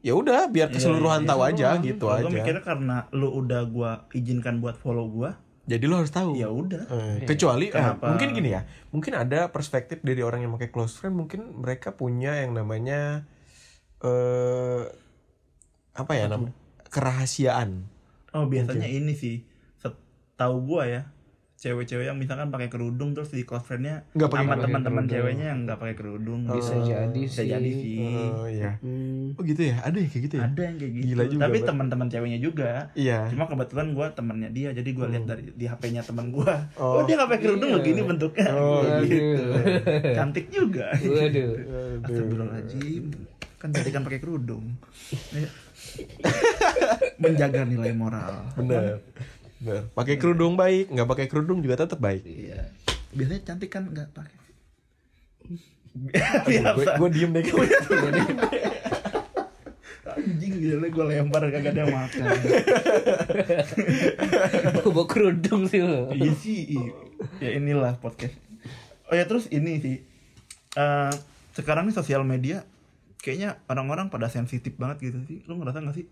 ya 0.00 0.12
udah 0.12 0.48
biar 0.52 0.68
keseluruhan 0.68 1.24
tahu 1.24 1.40
aja 1.40 1.80
gitu 1.80 2.12
aja. 2.12 2.28
Gue 2.28 2.36
mikirnya 2.36 2.62
karena 2.64 2.96
lu 3.16 3.32
udah 3.32 3.64
gua 3.68 3.90
izinkan 4.12 4.60
buat 4.60 4.76
follow 4.76 5.08
gua, 5.08 5.40
Jadi 5.64 5.84
lu 5.88 5.94
harus 5.96 6.12
tahu. 6.12 6.36
ya 6.36 6.52
udah. 6.52 6.84
Eh, 6.84 7.24
kecuali 7.24 7.72
eh, 7.72 7.94
mungkin 7.96 8.28
gini 8.34 8.50
ya 8.52 8.66
mungkin 8.92 9.16
ada 9.16 9.48
perspektif 9.48 10.04
dari 10.04 10.20
orang 10.20 10.44
yang 10.44 10.52
pakai 10.56 10.68
close 10.68 10.98
friend 10.98 11.16
mungkin 11.16 11.48
mereka 11.64 11.94
punya 11.94 12.42
yang 12.42 12.52
namanya 12.52 13.24
eh 14.04 14.84
apa 15.92 16.12
ya 16.12 16.26
namanya 16.26 16.54
kerahasiaan 16.86 17.86
Oh 18.30 18.46
biasanya 18.46 18.86
ini 18.86 19.10
sih, 19.10 19.42
setahu 19.76 20.62
gua 20.62 20.86
ya, 20.86 21.02
cewek-cewek 21.56 22.06
yang 22.06 22.14
misalkan 22.14 22.46
pakai 22.48 22.70
kerudung 22.70 23.10
terus 23.10 23.28
di 23.28 23.42
close 23.42 23.66
friendnya 23.66 24.06
Nggak 24.12 24.30
sama 24.30 24.54
teman-teman 24.56 25.04
ceweknya 25.04 25.50
yang 25.50 25.66
nggak 25.66 25.76
pakai 25.76 25.92
kerudung. 25.92 26.46
Bisa 26.46 26.78
jadi 26.78 27.10
Bisa 27.12 27.42
sih. 27.42 27.50
jadi 27.50 27.70
sih. 27.70 27.98
oh 28.00 28.46
iya 28.46 28.78
Hmm. 28.78 29.34
oh 29.34 29.42
gitu 29.42 29.66
ya 29.66 29.82
ada 29.82 29.98
ya 29.98 30.06
kayak 30.06 30.22
gitu 30.24 30.34
ya 30.38 30.46
Ada 30.46 30.62
yang 30.62 30.76
kayak 30.78 30.92
gitu. 30.94 31.04
Gila 31.10 31.24
juga, 31.26 31.42
Tapi 31.42 31.58
teman-teman 31.60 32.06
ceweknya 32.06 32.38
juga. 32.38 32.70
iya 32.94 33.18
Cuma 33.26 33.44
kebetulan 33.44 33.86
gua 33.90 34.06
temennya 34.08 34.50
dia, 34.50 34.68
jadi 34.70 34.88
gua 34.88 35.06
lihat 35.10 35.24
dari 35.26 35.42
di 35.50 35.66
HP-nya 35.66 36.00
teman 36.00 36.30
gua. 36.30 36.54
Oh. 36.78 36.96
Oh, 36.96 37.02
dia 37.02 37.18
nggak 37.18 37.28
pakai 37.28 37.42
kerudung 37.44 37.70
begini 37.76 38.00
bentuknya. 38.06 38.46
Oh, 38.52 38.80
gitu. 39.02 39.42
Cantik 40.16 40.46
juga. 40.48 40.94
Waduh. 40.94 41.50
Astagfirullahaladzim 42.00 43.04
Kan 43.58 43.76
tadi 43.76 43.90
kan 43.90 44.00
pakai 44.00 44.16
kerudung 44.18 44.64
Ya. 45.34 45.50
Menjaga 47.22 47.64
nilai 47.68 47.92
moral. 47.92 48.50
Bener. 48.56 49.04
Bener. 49.60 49.82
Pakai 49.92 50.16
kerudung 50.16 50.56
baik 50.56 50.88
nggak 50.88 51.08
pakai 51.08 51.26
kerudung 51.28 51.60
juga 51.60 51.84
tetap 51.84 52.00
baik. 52.00 52.24
Iya. 52.24 52.72
Biasanya 53.12 53.40
cantik 53.44 53.70
kan 53.70 53.84
nggak 53.88 54.08
pakai. 54.14 54.38
Gue 55.90 56.14
Biasa. 56.46 56.90
gue 57.02 57.08
diem 57.10 57.30
deh. 57.34 57.44
Anjing 60.10 60.52
gila 60.58 60.86
gue 60.90 61.04
lempar 61.06 61.42
kagak 61.50 61.72
ada 61.74 61.84
makan. 61.86 62.30
Bawa 64.84 65.04
kerudung 65.06 65.66
sih 65.70 65.82
lo. 65.82 66.10
Iya 66.14 66.32
sih 66.34 66.60
iya. 66.78 66.92
Ya 67.38 67.50
inilah 67.58 67.94
podcast. 67.98 68.34
Oh 69.10 69.14
ya 69.14 69.24
terus 69.26 69.46
ini 69.50 69.78
sih. 69.82 69.96
Eh, 70.76 71.12
Sekarang 71.50 71.90
nih 71.90 71.94
sosial 71.94 72.22
media 72.22 72.62
Kayaknya 73.20 73.60
orang-orang 73.68 74.08
pada 74.08 74.32
sensitif 74.32 74.80
banget 74.80 75.12
gitu 75.12 75.20
sih. 75.28 75.44
Lu 75.44 75.60
ngerasa 75.60 75.84
gak 75.84 75.96
sih? 75.96 76.08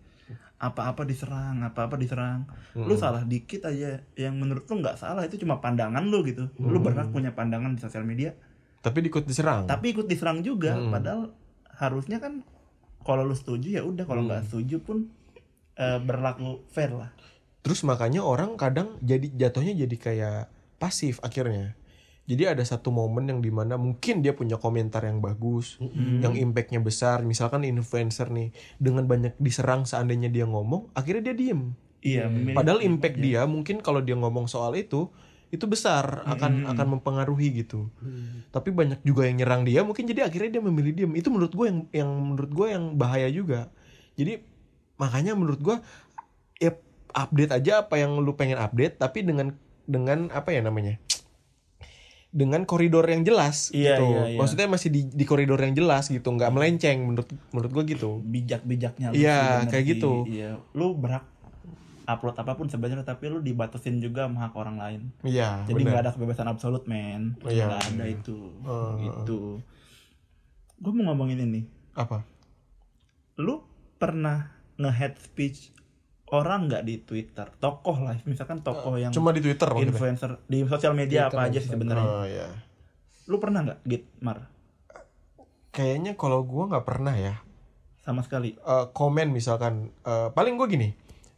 Apa-apa 0.61 1.09
diserang, 1.09 1.65
apa-apa 1.65 1.97
diserang. 1.97 2.45
Lu 2.77 2.95
salah 3.01 3.25
dikit 3.25 3.65
aja. 3.65 4.05
Yang 4.13 4.35
menurut 4.37 4.65
lu 4.69 4.85
gak 4.85 5.01
salah 5.01 5.25
Itu 5.25 5.41
cuma 5.41 5.65
pandangan 5.65 6.05
lu 6.05 6.21
gitu. 6.29 6.53
Lu 6.61 6.79
berhak 6.85 7.09
punya 7.09 7.33
pandangan 7.33 7.73
di 7.73 7.81
sosial 7.81 8.05
media. 8.05 8.37
Tapi 8.85 9.09
diikut 9.09 9.25
diserang. 9.25 9.65
Tapi 9.65 9.97
ikut 9.97 10.05
diserang 10.05 10.45
juga. 10.45 10.77
Padahal 10.93 11.33
harusnya 11.81 12.21
kan 12.21 12.45
Kalau 13.01 13.25
lu 13.25 13.33
setuju 13.33 13.81
ya 13.81 13.83
udah. 13.89 14.05
Kalau 14.05 14.29
nggak 14.29 14.53
setuju 14.53 14.85
pun 14.85 15.09
eh, 15.81 15.97
Berlaku 15.97 16.69
fair 16.69 16.93
lah. 16.93 17.09
Terus 17.65 17.81
makanya 17.89 18.21
orang 18.21 18.61
kadang 18.61 19.01
jadi 19.01 19.33
jatuhnya 19.33 19.73
jadi 19.73 19.97
kayak 19.97 20.41
pasif 20.77 21.25
akhirnya. 21.25 21.78
Jadi 22.29 22.45
ada 22.45 22.61
satu 22.61 22.93
momen 22.93 23.25
yang 23.25 23.41
di 23.41 23.49
mana 23.49 23.81
mungkin 23.81 24.21
dia 24.21 24.37
punya 24.37 24.61
komentar 24.61 25.01
yang 25.01 25.19
bagus, 25.19 25.81
yang 26.21 26.37
impactnya 26.37 26.77
besar. 26.79 27.25
Misalkan 27.25 27.65
influencer 27.65 28.29
nih 28.29 28.53
dengan 28.77 29.09
banyak 29.09 29.33
diserang 29.41 29.89
seandainya 29.89 30.29
dia 30.29 30.45
ngomong, 30.45 30.93
akhirnya 30.93 31.33
dia 31.33 31.35
diem. 31.35 31.73
Iya 31.99 32.29
memilih- 32.29 32.55
Padahal 32.55 32.81
impact 32.85 33.17
dia 33.19 33.41
mungkin 33.49 33.81
kalau 33.81 33.99
dia 33.99 34.13
ngomong 34.15 34.45
soal 34.45 34.77
itu 34.77 35.09
itu 35.49 35.65
besar 35.65 36.05
akan 36.29 36.69
akan 36.69 36.87
mempengaruhi 37.01 37.65
gitu. 37.65 37.89
Tapi 38.53 38.69
banyak 38.71 39.01
juga 39.01 39.25
yang 39.25 39.41
nyerang 39.41 39.65
dia, 39.65 39.81
mungkin 39.81 40.05
jadi 40.05 40.29
akhirnya 40.29 40.61
dia 40.61 40.63
memilih 40.63 40.93
diem. 40.93 41.13
Itu 41.17 41.33
menurut 41.33 41.57
gue 41.57 41.65
yang 41.65 41.79
yang 41.91 42.11
menurut 42.13 42.53
gue 42.53 42.67
yang 42.69 42.85
bahaya 42.95 43.33
juga. 43.33 43.73
Jadi 44.15 44.45
makanya 45.01 45.33
menurut 45.33 45.65
gue 45.65 45.77
ya 46.61 46.77
update 47.17 47.57
aja 47.57 47.89
apa 47.89 47.97
yang 47.97 48.21
lu 48.21 48.37
pengen 48.37 48.61
update 48.61 49.01
tapi 49.01 49.25
dengan 49.25 49.57
dengan 49.89 50.29
apa 50.29 50.53
ya 50.53 50.61
namanya 50.61 51.01
dengan 52.29 52.63
koridor 52.63 53.05
yang 53.05 53.23
jelas 53.23 53.71
Iya, 53.71 53.97
gitu 53.97 54.07
iya, 54.07 54.23
iya. 54.29 54.37
maksudnya 54.37 54.69
masih 54.69 54.89
di, 54.89 55.01
di 55.07 55.25
koridor 55.25 55.57
yang 55.57 55.73
jelas 55.73 56.07
gitu 56.07 56.29
nggak 56.29 56.51
melenceng 56.51 57.01
menurut 57.03 57.25
menurut 57.51 57.71
gue 57.73 57.85
gitu 57.91 58.21
bijak-bijaknya 58.23 59.11
lu 59.11 59.17
Iya, 59.17 59.65
kayak 59.65 59.81
sih. 59.83 59.93
gitu. 59.95 60.13
Iya, 60.25 60.61
lu 60.73 60.93
berhak 60.93 61.25
upload 62.05 62.37
apa 62.37 62.53
pun 62.55 62.65
sebenarnya 62.67 63.03
tapi 63.03 63.29
lu 63.29 63.39
dibatasin 63.39 63.97
juga 63.99 64.25
sama 64.25 64.41
hak 64.43 64.55
orang 64.55 64.77
lain. 64.77 65.01
iya 65.23 65.65
Jadi 65.65 65.81
nggak 65.83 66.03
ada 66.03 66.11
kebebasan 66.11 66.47
absolut, 66.47 66.85
men. 66.85 67.37
Iya. 67.43 67.65
Nggak 67.67 67.83
ada 67.87 68.05
itu. 68.07 68.39
Oh, 68.63 68.97
Gitu. 68.97 69.41
Gue 70.79 70.93
mau 70.95 71.09
ngomongin 71.09 71.43
ini. 71.43 71.65
apa 71.93 72.23
Lu 73.37 73.65
pernah 73.97 74.53
nge-head 74.77 75.17
speech 75.19 75.73
orang 76.31 76.67
nggak 76.67 76.83
di 76.83 77.01
Twitter? 77.01 77.49
Tokoh 77.55 77.97
lah, 78.01 78.17
misalkan 78.23 78.61
tokoh 78.61 78.95
yang 78.95 79.11
cuma 79.11 79.31
di 79.31 79.41
twitter 79.41 79.67
maksudnya 79.67 79.91
influencer 79.91 80.31
di 80.45 80.59
sosial 80.63 80.93
media 80.93 81.27
apa 81.27 81.45
aja 81.45 81.57
sih 81.57 81.69
sebenarnya. 81.69 82.05
oh 82.05 82.25
iya 82.25 82.49
Lu 83.25 83.37
pernah 83.37 83.61
nggak 83.63 83.81
git 83.85 84.05
mar 84.19 84.49
kayaknya 85.71 86.15
kalau 86.15 86.43
gue 86.43 86.65
nggak 86.67 86.83
pernah 86.83 87.13
ya 87.13 87.39
sama 88.01 88.21
sekali? 88.21 88.57
Eh, 88.57 88.87
komen 88.91 89.29
misalkan 89.29 89.93
eh, 90.01 90.29
paling 90.31 90.57
gue 90.57 90.67
gini 90.67 90.89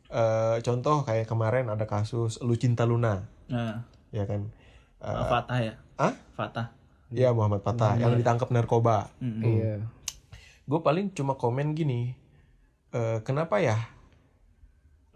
eh, 0.09 0.57
contoh 0.61 1.03
kayak 1.03 1.27
kemarin 1.27 1.67
ada 1.67 1.85
kasus 1.85 2.39
lu 2.39 2.55
cinta 2.55 2.83
Luna 2.83 3.27
Nah, 3.47 3.83
ya 4.11 4.25
kan 4.25 4.47
Eh, 4.99 5.25
Fatah 5.27 5.59
ya? 5.59 5.75
ah 5.97 6.13
Fatah. 6.33 6.71
ya 7.09 7.33
Muhammad 7.33 7.61
Patah 7.61 7.97
yang 7.97 8.15
ditangkap 8.15 8.49
narkoba. 8.49 9.09
Iya. 9.19 9.83
gue 10.63 10.81
paling 10.81 11.11
cuma 11.11 11.35
komen 11.35 11.73
gini 11.73 12.15
eh, 12.91 13.19
kenapa 13.21 13.59
ya 13.59 13.81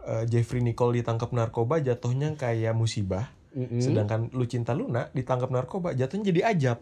eh, 0.05 0.23
Jeffrey 0.29 0.61
Nicole 0.61 1.01
ditangkap 1.01 1.33
narkoba 1.33 1.81
jatuhnya 1.81 2.37
kayak 2.37 2.77
musibah 2.77 3.33
Mm-mm. 3.55 3.79
sedangkan 3.79 4.29
lu 4.35 4.45
cinta 4.45 4.75
Luna 4.75 5.09
ditangkap 5.11 5.49
narkoba 5.49 5.95
jatuhnya 5.95 6.31
jadi 6.31 6.41
ajab 6.53 6.77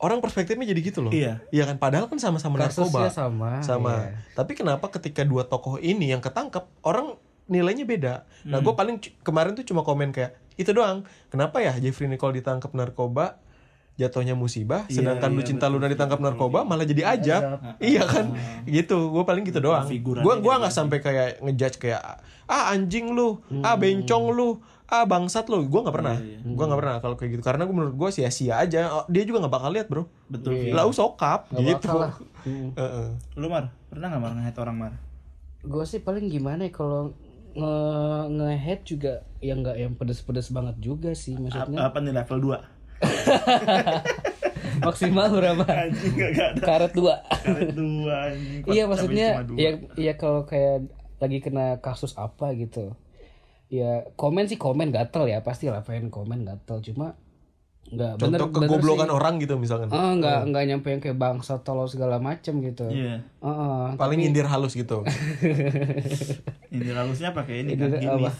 orang 0.00 0.18
perspektifnya 0.24 0.64
jadi 0.64 0.80
gitu 0.80 1.04
loh. 1.04 1.12
Iya. 1.12 1.44
Iya 1.52 1.64
kan 1.68 1.76
padahal 1.76 2.08
kan 2.08 2.16
sama-sama 2.16 2.56
narkoba. 2.56 3.12
Sama, 3.12 3.60
Sama. 3.60 4.08
iya. 4.08 4.16
Tapi 4.32 4.56
kenapa 4.56 4.88
ketika 4.88 5.22
dua 5.28 5.44
tokoh 5.44 5.76
ini 5.76 6.08
yang 6.08 6.24
ketangkep 6.24 6.64
orang 6.82 7.20
nilainya 7.50 7.84
beda. 7.84 8.14
Nah, 8.48 8.62
gue 8.62 8.72
paling 8.72 9.02
kemarin 9.26 9.52
tuh 9.58 9.66
cuma 9.66 9.84
komen 9.84 10.14
kayak 10.14 10.38
itu 10.56 10.72
doang. 10.72 11.04
Kenapa 11.28 11.60
ya 11.60 11.76
Jeffrey 11.76 12.08
Nicole 12.08 12.40
ditangkap 12.40 12.72
narkoba 12.72 13.36
jatuhnya 14.00 14.32
musibah, 14.32 14.88
sedangkan 14.88 15.28
iya, 15.28 15.36
Lucinta 15.36 15.68
Luna 15.68 15.84
ditangkap 15.92 16.16
narkoba 16.16 16.64
malah 16.64 16.88
jadi 16.88 17.04
ajab. 17.04 17.42
Iya 17.92 18.08
kan? 18.08 18.32
Gitu. 18.64 18.96
Gue 18.96 19.24
paling 19.28 19.44
gitu 19.44 19.60
doang. 19.60 19.84
Figurannya 19.84 20.24
Gua 20.24 20.40
gua 20.40 20.54
nggak 20.64 20.72
sampai 20.72 20.98
kayak 21.04 21.44
ngejudge 21.44 21.76
kayak 21.76 22.00
ah 22.48 22.72
anjing 22.72 23.12
lu, 23.12 23.44
ah 23.60 23.76
bencong 23.76 24.32
lu, 24.32 24.58
ah 24.88 25.04
bangsat 25.04 25.52
lu. 25.52 25.68
Gua 25.68 25.84
nggak 25.84 25.96
pernah. 26.00 26.16
Gua 26.56 26.64
nggak 26.64 26.80
pernah 26.80 26.96
kalau 27.04 27.16
kayak 27.20 27.30
gitu 27.36 27.42
karena 27.44 27.68
gue 27.68 27.76
menurut 27.76 27.94
gue 27.94 28.08
sia-sia 28.08 28.56
aja. 28.56 28.88
Oh, 28.88 29.04
dia 29.12 29.28
juga 29.28 29.44
nggak 29.44 29.54
bakal 29.54 29.70
lihat, 29.76 29.86
Bro. 29.92 30.08
Betul. 30.32 30.72
Lau 30.72 30.88
sokap 30.90 31.52
Nggak 31.52 31.76
gitu. 31.76 31.86
bakal 31.86 31.98
lah. 32.00 32.12
Heeh. 32.80 33.08
Lu 33.36 33.52
Mar, 33.52 33.68
pernah 33.92 34.08
nggak 34.08 34.22
Mar 34.24 34.32
nge 34.32 34.56
orang 34.56 34.78
Mar? 34.80 34.94
gue 35.60 35.84
sih 35.84 36.00
paling 36.00 36.32
gimana 36.32 36.68
ya 36.68 36.72
kalau 36.72 37.12
nge 37.50 37.76
nge 38.32 38.74
juga 38.86 39.12
yang 39.42 39.60
nggak 39.60 39.76
yang 39.76 39.92
pedes-pedes 39.98 40.54
banget 40.54 40.76
juga 40.78 41.10
sih 41.12 41.34
maksudnya 41.36 41.82
apa 41.82 41.98
nih 42.00 42.14
level 42.14 42.56
2? 42.56 42.79
maksimal 44.82 45.28
berapa 45.30 45.64
Anjing 45.64 46.14
gak, 46.14 46.30
gak 46.32 46.48
ada. 46.54 46.62
karet 46.62 46.92
dua 46.92 47.14
Karet 47.28 47.72
dua 47.72 48.14
anjing. 48.28 48.60
Iya 48.72 48.84
maksudnya 48.86 49.28
ya 49.54 49.70
ya 49.94 50.12
kalau 50.14 50.44
kayak 50.44 50.88
lagi 51.16 51.38
kena 51.38 51.78
kasus 51.78 52.16
apa 52.16 52.52
gitu 52.54 52.96
ya 53.66 54.08
komen 54.14 54.46
sih 54.46 54.56
komen 54.56 54.90
gatel 54.90 55.24
ya 55.24 55.40
pasti 55.40 55.68
lah 55.68 55.80
pengen 55.80 56.08
komen 56.08 56.42
gatel 56.42 56.80
cuma 56.82 57.14
nggak 57.82 58.18
bener 58.18 58.40
bener 58.44 58.68
kegoblokan 58.68 59.08
sih. 59.08 59.14
orang 59.14 59.34
gitu 59.36 59.54
misalkan. 59.56 59.88
Ah, 59.88 60.12
nggak 60.12 60.46
nggak 60.46 60.62
nyampe 60.64 60.88
yang 60.88 61.00
kayak 61.00 61.16
bangsa 61.16 61.58
tolol 61.58 61.86
segala 61.86 62.18
macem 62.18 62.60
gitu 62.60 62.86
Iya. 62.86 63.18
Heeh, 63.36 63.84
Paling 63.96 64.18
nyindir 64.20 64.46
halus 64.46 64.74
gitu. 64.74 65.02
Ini 66.70 66.86
halusnya 66.92 67.32
pakai 67.32 67.64
ini 67.64 67.74
kan 67.74 67.90
Ini 67.90 68.06
apa? 68.06 68.30
gimis. 68.30 68.36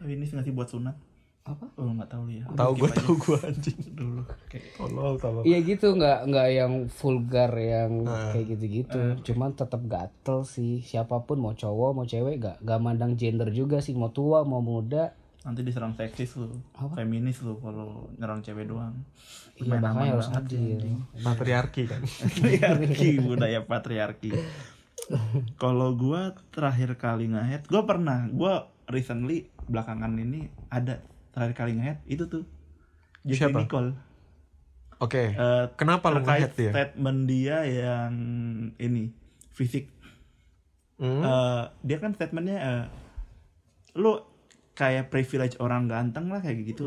Gimis 0.00 0.30
nggak 0.32 0.44
sih 0.44 0.54
buat 0.54 0.68
sunat? 0.68 0.96
Apa 1.44 1.68
Oh 1.76 1.84
nggak 1.86 2.08
tahu 2.08 2.24
lu 2.24 2.32
ya. 2.32 2.44
tahu 2.50 2.72
gue 2.74 2.90
tahu 2.90 3.12
gue 3.14 3.38
anjing. 3.52 3.80
dulu. 3.92 4.24
Kayak 4.48 4.64
Tolol 4.74 5.14
tolol. 5.18 5.42
Iya 5.44 5.58
gitu 5.60 5.92
nggak 5.92 6.18
nggak 6.26 6.48
yang 6.50 6.72
vulgar 6.88 7.52
yang 7.54 7.92
Nah. 8.00 8.32
kayak 8.32 8.46
gitu-gitu. 8.50 9.00
Cuman 9.22 9.52
tetap 9.52 9.84
gatel 9.84 10.40
sih 10.42 10.80
siapa 10.80 11.20
pun 11.20 11.36
mau 11.38 11.52
cowok 11.52 11.90
mau 11.92 12.04
cewek 12.04 12.40
gak 12.40 12.56
gak 12.60 12.80
mandang 12.80 13.12
gender 13.14 13.48
juga 13.50 13.78
sih 13.78 13.92
mau 13.92 14.08
tua 14.08 14.40
mau 14.42 14.58
muda. 14.58 15.12
nanti 15.44 15.60
diserang 15.60 15.92
seksis 15.92 16.40
lu, 16.40 16.48
feminis 16.96 17.44
lu 17.44 17.60
kalau 17.60 18.08
nyerang 18.16 18.40
cewek 18.40 18.64
doang. 18.64 18.96
Iya 19.54 19.76
Main 19.76 19.84
makanya 19.84 20.10
harus 20.16 20.28
banget 20.32 20.44
adil. 20.48 20.96
Patriarki 21.20 21.82
kan. 21.84 22.00
patriarki 22.24 23.08
budaya 23.20 23.60
patriarki 23.60 24.32
kalau 25.54 25.92
gua 25.92 26.32
terakhir 26.48 26.96
kali 26.96 27.28
ngehead 27.28 27.68
gua 27.68 27.84
pernah 27.84 28.24
gua 28.30 28.54
recently 28.86 29.44
belakangan 29.62 30.16
ini 30.16 30.48
ada 30.70 31.04
terakhir 31.34 31.54
kali 31.58 31.72
ngehead 31.74 31.98
itu 32.06 32.24
tuh 32.24 32.46
Jeffrey 33.26 33.50
Siapa? 33.50 33.60
Nicole 33.66 33.90
Oke. 35.02 35.34
Eh, 35.34 35.64
Kenapa 35.74 36.14
lu 36.14 36.22
nge-head 36.22 36.54
terkait 36.54 36.54
dia? 36.54 36.70
statement 36.70 37.20
dia 37.26 37.56
yang 37.66 38.14
ini 38.78 39.10
fisik 39.52 39.90
Hmm? 40.94 41.26
Eh, 41.26 41.64
dia 41.82 41.98
kan 41.98 42.14
statementnya 42.14 42.58
eh, 42.62 42.84
lu 43.98 44.22
kayak 44.78 45.10
privilege 45.10 45.58
orang 45.58 45.90
ganteng 45.90 46.30
lah 46.30 46.38
kayak 46.38 46.70
gitu 46.70 46.86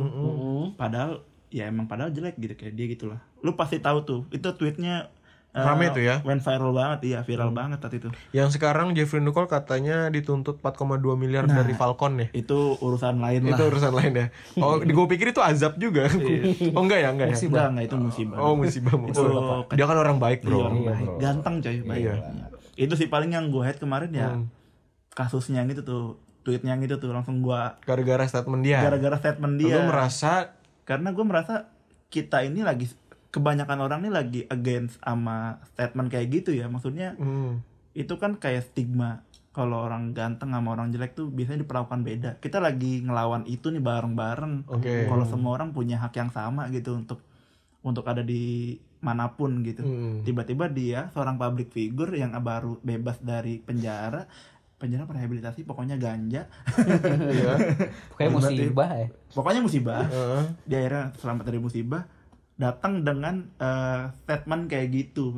padahal 0.79 1.27
ya 1.51 1.67
emang 1.67 1.91
padahal 1.91 2.15
jelek 2.15 2.39
gitu 2.39 2.55
kayak 2.55 2.75
dia 2.75 2.87
gitulah 2.87 3.19
lu 3.39 3.55
pasti 3.55 3.83
tahu 3.83 4.03
tuh 4.03 4.21
itu 4.31 4.47
tweetnya 4.55 5.11
eh, 5.57 5.65
Rame 5.65 5.89
tuh 5.89 5.99
ya? 5.99 6.21
went 6.21 6.39
viral 6.39 6.69
banget 6.71 6.99
iya 7.03 7.19
viral 7.21 7.49
banget 7.49 7.79
tadi 7.79 7.97
itu 7.97 8.09
Yang 8.29 8.55
sekarang 8.55 8.93
Jeffrey 8.93 9.17
Nicole 9.17 9.45
katanya 9.45 10.07
dituntut 10.07 10.57
4,2 10.57 11.01
miliar 11.13 11.43
dari 11.43 11.73
Falcon 11.73 12.13
ya. 12.17 12.27
itu 12.31 12.77
urusan 12.77 13.17
lain 13.17 13.41
Itu 13.43 13.57
lah 13.57 13.67
urusan 13.67 13.91
lain 13.91 14.11
ya. 14.13 14.25
Oh, 14.55 14.77
gue 14.97 15.05
pikir 15.09 15.29
itu 15.29 15.39
azab 15.39 15.75
juga. 15.75 16.05
oh 16.69 16.79
enggak 16.79 16.99
ya, 16.99 17.09
enggak 17.09 17.27
ya. 17.27 17.37
enggak 17.39 17.67
enggak 17.67 17.85
itu 17.85 17.95
musibah 17.97 18.37
Oh, 18.37 18.53
musibah 18.53 18.93
itu 18.93 19.01
musibah. 19.03 19.65
Dia 19.69 19.85
kan 19.85 19.97
orang 19.97 20.17
baik, 20.17 20.39
Iya, 20.39 20.47
Bro. 20.47 20.59
orang 20.63 20.81
baik. 20.85 21.07
ganteng 21.17 21.55
coy 21.59 21.77
baik 21.81 21.99
Iya. 21.99 22.13
Iya. 22.13 22.45
itu 22.79 22.93
sih 22.93 23.07
paling 23.07 23.31
yang 23.31 23.49
gue 23.49 23.63
head 23.63 23.75
kemarin 23.75 24.11
ya 24.11 24.29
Hmm. 24.31 24.45
kasusnya 25.11 25.59
yang 25.59 25.69
itu 25.69 25.81
tuh 25.81 26.15
tweetnya 26.39 26.71
yang 26.71 26.81
itu 26.81 26.95
tuh 26.95 27.09
langsung 27.09 27.41
gua 27.41 27.75
Gara-gara 27.81 28.21
statement 28.23 28.61
dia. 28.61 28.79
gara-gara 28.79 29.17
statement 29.17 29.57
dia 29.57 29.77
Lu 29.77 29.89
merasa 29.89 30.53
karena 30.83 31.09
gue 31.09 31.19
merasa 31.21 31.67
kita 32.07 32.39
ini 32.41 32.61
lagi 32.61 32.87
kebanyakan 33.37 33.79
orang 33.85 33.99
ini 34.01 34.11
lagi 34.11 34.41
against 34.49 34.97
sama 35.05 35.61
statement 35.69 36.09
kayak 36.09 36.27
gitu 36.33 36.57
ya 36.57 36.65
maksudnya 36.65 37.13
hmm, 37.15 37.61
itu 37.93 38.13
kan 38.17 38.41
kayak 38.41 38.65
stigma 38.65 39.21
kalau 39.53 39.89
orang 39.89 40.13
ganteng 40.13 40.53
sama 40.53 40.73
orang 40.73 40.93
jelek 40.93 41.17
tuh 41.17 41.29
biasanya 41.33 41.65
diperlakukan 41.65 42.01
beda 42.05 42.29
kita 42.41 42.61
lagi 42.61 43.01
ngelawan 43.01 43.45
itu 43.49 43.73
nih 43.73 43.81
bareng-bareng 43.81 44.69
Oke. 44.69 45.09
kalau 45.09 45.25
semua 45.25 45.57
orang 45.57 45.73
punya 45.73 45.97
hak 45.97 46.13
yang 46.13 46.29
sama 46.29 46.69
gitu 46.69 46.93
untuk 46.93 47.21
untuk 47.81 48.05
ada 48.05 48.21
di 48.21 48.77
mana 49.01 49.33
pun 49.33 49.61
gitu 49.61 49.85
hmm. 49.85 50.25
tiba-tiba 50.25 50.69
dia 50.69 51.09
seorang 51.13 51.37
public 51.37 51.69
figure 51.69 52.13
yang 52.17 52.33
baru 52.41 52.81
bebas 52.81 53.21
dari 53.21 53.61
penjara 53.61 54.25
penjara 54.77 55.09
rehabilitasi 55.09 55.65
pokoknya 55.65 55.97
ganja 55.97 56.45
Iya. 57.33 57.53
Kayak 58.13 58.31
musibah 58.37 58.89
ya. 58.93 59.07
pokoknya 59.33 59.61
musibah 59.65 60.05
Heeh. 60.05 60.43
dia 60.69 60.77
akhirnya 60.85 61.03
selamat 61.17 61.43
dari 61.49 61.59
musibah 61.61 62.05
datang 62.57 63.01
dengan 63.01 63.45
eh, 63.55 64.01
statement 64.15 64.65
kayak 64.65 64.87
gitu 64.91 65.33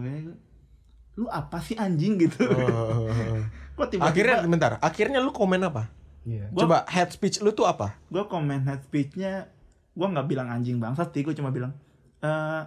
lu 1.14 1.28
apa 1.28 1.60
sih 1.60 1.76
anjing 1.76 2.16
gitu 2.18 2.48
Heeh. 2.48 3.44
kok 3.78 3.88
tiba-tiba 3.90 4.08
Akhirnya 4.10 4.36
bentar, 4.42 4.72
akhirnya 4.80 5.20
lu 5.20 5.32
komen 5.32 5.60
apa? 5.62 5.88
Iya. 6.22 6.48
Gua- 6.50 6.64
Coba 6.64 6.78
head 6.86 7.10
speech 7.10 7.40
lu 7.40 7.52
tuh 7.52 7.64
apa? 7.64 7.96
gue 8.06 8.24
komen 8.24 8.64
head 8.64 8.82
speechnya 8.82 9.48
gue 9.92 10.08
nggak 10.08 10.26
bilang 10.26 10.48
anjing 10.48 10.78
bangsat 10.78 11.12
sih 11.12 11.22
gue 11.22 11.32
cuma 11.34 11.50
bilang 11.50 11.76
eh 12.20 12.64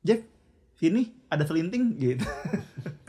Jeff 0.00 0.20
sini 0.74 1.12
ada 1.28 1.44
selinting 1.44 1.94
gitu 1.94 2.24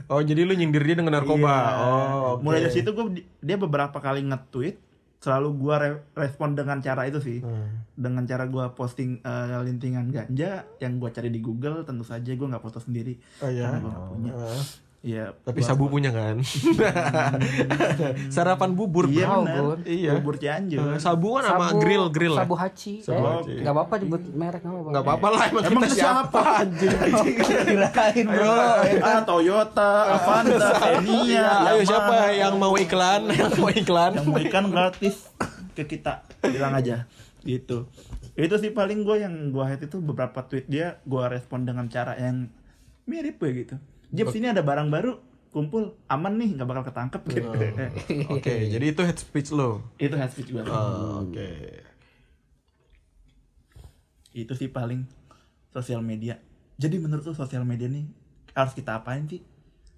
Oh, 0.06 0.22
jadi 0.22 0.46
lu 0.46 0.54
nyindir 0.54 0.86
dia 0.86 0.94
dengan 0.94 1.18
narkoba. 1.18 1.50
Iya. 1.50 1.82
Oh, 1.82 2.22
oke. 2.36 2.46
mulai 2.46 2.62
dari 2.62 2.74
situ 2.74 2.90
gue 2.90 3.06
dia 3.40 3.58
beberapa 3.58 3.98
kali 3.98 4.22
nge-tweet 4.22 4.78
selalu 5.26 5.50
gue 5.58 5.76
respon 6.14 6.54
dengan 6.54 6.78
cara 6.80 7.02
itu 7.04 7.18
sih 7.18 7.42
Hmm. 7.42 7.82
dengan 7.92 8.22
cara 8.24 8.46
gue 8.46 8.62
posting 8.72 9.18
eh, 9.20 9.58
lintingan 9.60 10.06
ganja 10.08 10.52
yang 10.78 10.94
gue 10.96 11.10
cari 11.10 11.28
di 11.28 11.40
Google 11.40 11.82
tentu 11.82 12.04
saja 12.04 12.30
gue 12.30 12.46
nggak 12.46 12.62
foto 12.62 12.78
sendiri 12.78 13.18
Oh 13.40 13.50
iya. 13.50 13.66
karena 13.66 13.78
gue 13.80 13.90
nggak 13.90 14.06
punya. 14.08 14.34
Iya, 15.06 15.38
Tapi 15.46 15.62
gua- 15.62 15.70
sabu 15.70 15.86
punya 15.86 16.10
kan? 16.10 16.42
Sarapan 18.36 18.74
bubur. 18.74 19.06
Iya 19.06 19.30
benar. 19.38 19.62
Bun. 19.62 19.80
Iya. 19.86 20.12
Bubur 20.18 20.36
Cianjur. 20.42 20.82
Eh, 20.82 20.98
Sabu 20.98 21.38
kan 21.38 21.46
sama 21.46 21.78
grill 21.78 22.10
grill 22.10 22.34
ya? 22.34 22.42
Sabu 22.42 22.56
haci. 22.58 22.94
Sabu 23.06 23.22
eh, 23.22 23.30
haci. 23.38 23.54
Nggak 23.62 23.74
apa-apa 23.78 23.94
disebut 24.02 24.22
merek 24.34 24.62
nggak 24.66 24.74
apa-apa. 24.74 24.90
Nggak 24.90 25.04
apa-apa 25.06 25.28
lah 25.30 25.42
emang, 25.46 25.64
Emang 25.64 25.70
kita 25.70 25.86
itu 25.86 25.98
siapa, 26.02 26.40
anjing. 26.42 26.94
Kirain 27.46 28.26
Ayo, 28.26 28.54
ah, 29.06 29.22
Toyota, 29.22 29.92
Avanza, 30.18 30.70
Xenia, 30.74 31.22
Iya, 31.22 31.50
ayo 31.70 31.82
siapa 31.86 32.16
yang 32.42 32.58
mau 32.58 32.74
iklan? 32.74 33.30
Yang 33.30 33.54
mau 33.62 33.70
iklan? 33.70 34.12
yang 34.18 34.26
mau 34.26 34.42
ikan 34.42 34.66
gratis 34.74 35.30
ke 35.76 35.84
kita 35.86 36.24
bilang 36.42 36.74
aja 36.74 37.04
gitu 37.44 37.86
itu 38.36 38.56
sih 38.60 38.72
paling 38.72 39.04
gue 39.04 39.22
yang 39.22 39.52
gue 39.52 39.64
hate 39.64 39.88
itu 39.88 40.00
beberapa 40.00 40.44
tweet 40.44 40.68
dia 40.68 41.00
gue 41.04 41.24
respon 41.28 41.64
dengan 41.64 41.88
cara 41.88 42.16
yang 42.16 42.48
mirip 43.08 43.40
gue 43.40 43.52
gitu 43.64 43.76
Jeff 44.12 44.30
sini 44.34 44.52
ada 44.52 44.62
barang 44.62 44.90
baru 44.92 45.18
kumpul 45.56 45.96
aman 46.12 46.36
nih 46.36 46.60
nggak 46.60 46.68
bakal 46.68 46.84
ketangkep 46.92 47.22
gitu. 47.32 47.50
Oke, 48.36 48.54
jadi 48.68 48.86
itu 48.92 49.02
head 49.08 49.16
speech 49.16 49.56
lo. 49.56 49.80
itu 49.96 50.12
hate 50.12 50.36
speech 50.36 50.52
gue 50.52 50.62
Oh, 50.68 51.24
Oke. 51.24 51.80
itu 54.36 54.52
sih 54.52 54.68
paling 54.68 55.08
sosial 55.72 56.04
media. 56.04 56.44
Jadi 56.76 57.00
menurut 57.00 57.24
lu 57.24 57.32
sosial 57.32 57.64
media 57.64 57.88
nih 57.88 58.04
harus 58.52 58.76
kita 58.76 59.00
apain 59.00 59.24
sih? 59.32 59.40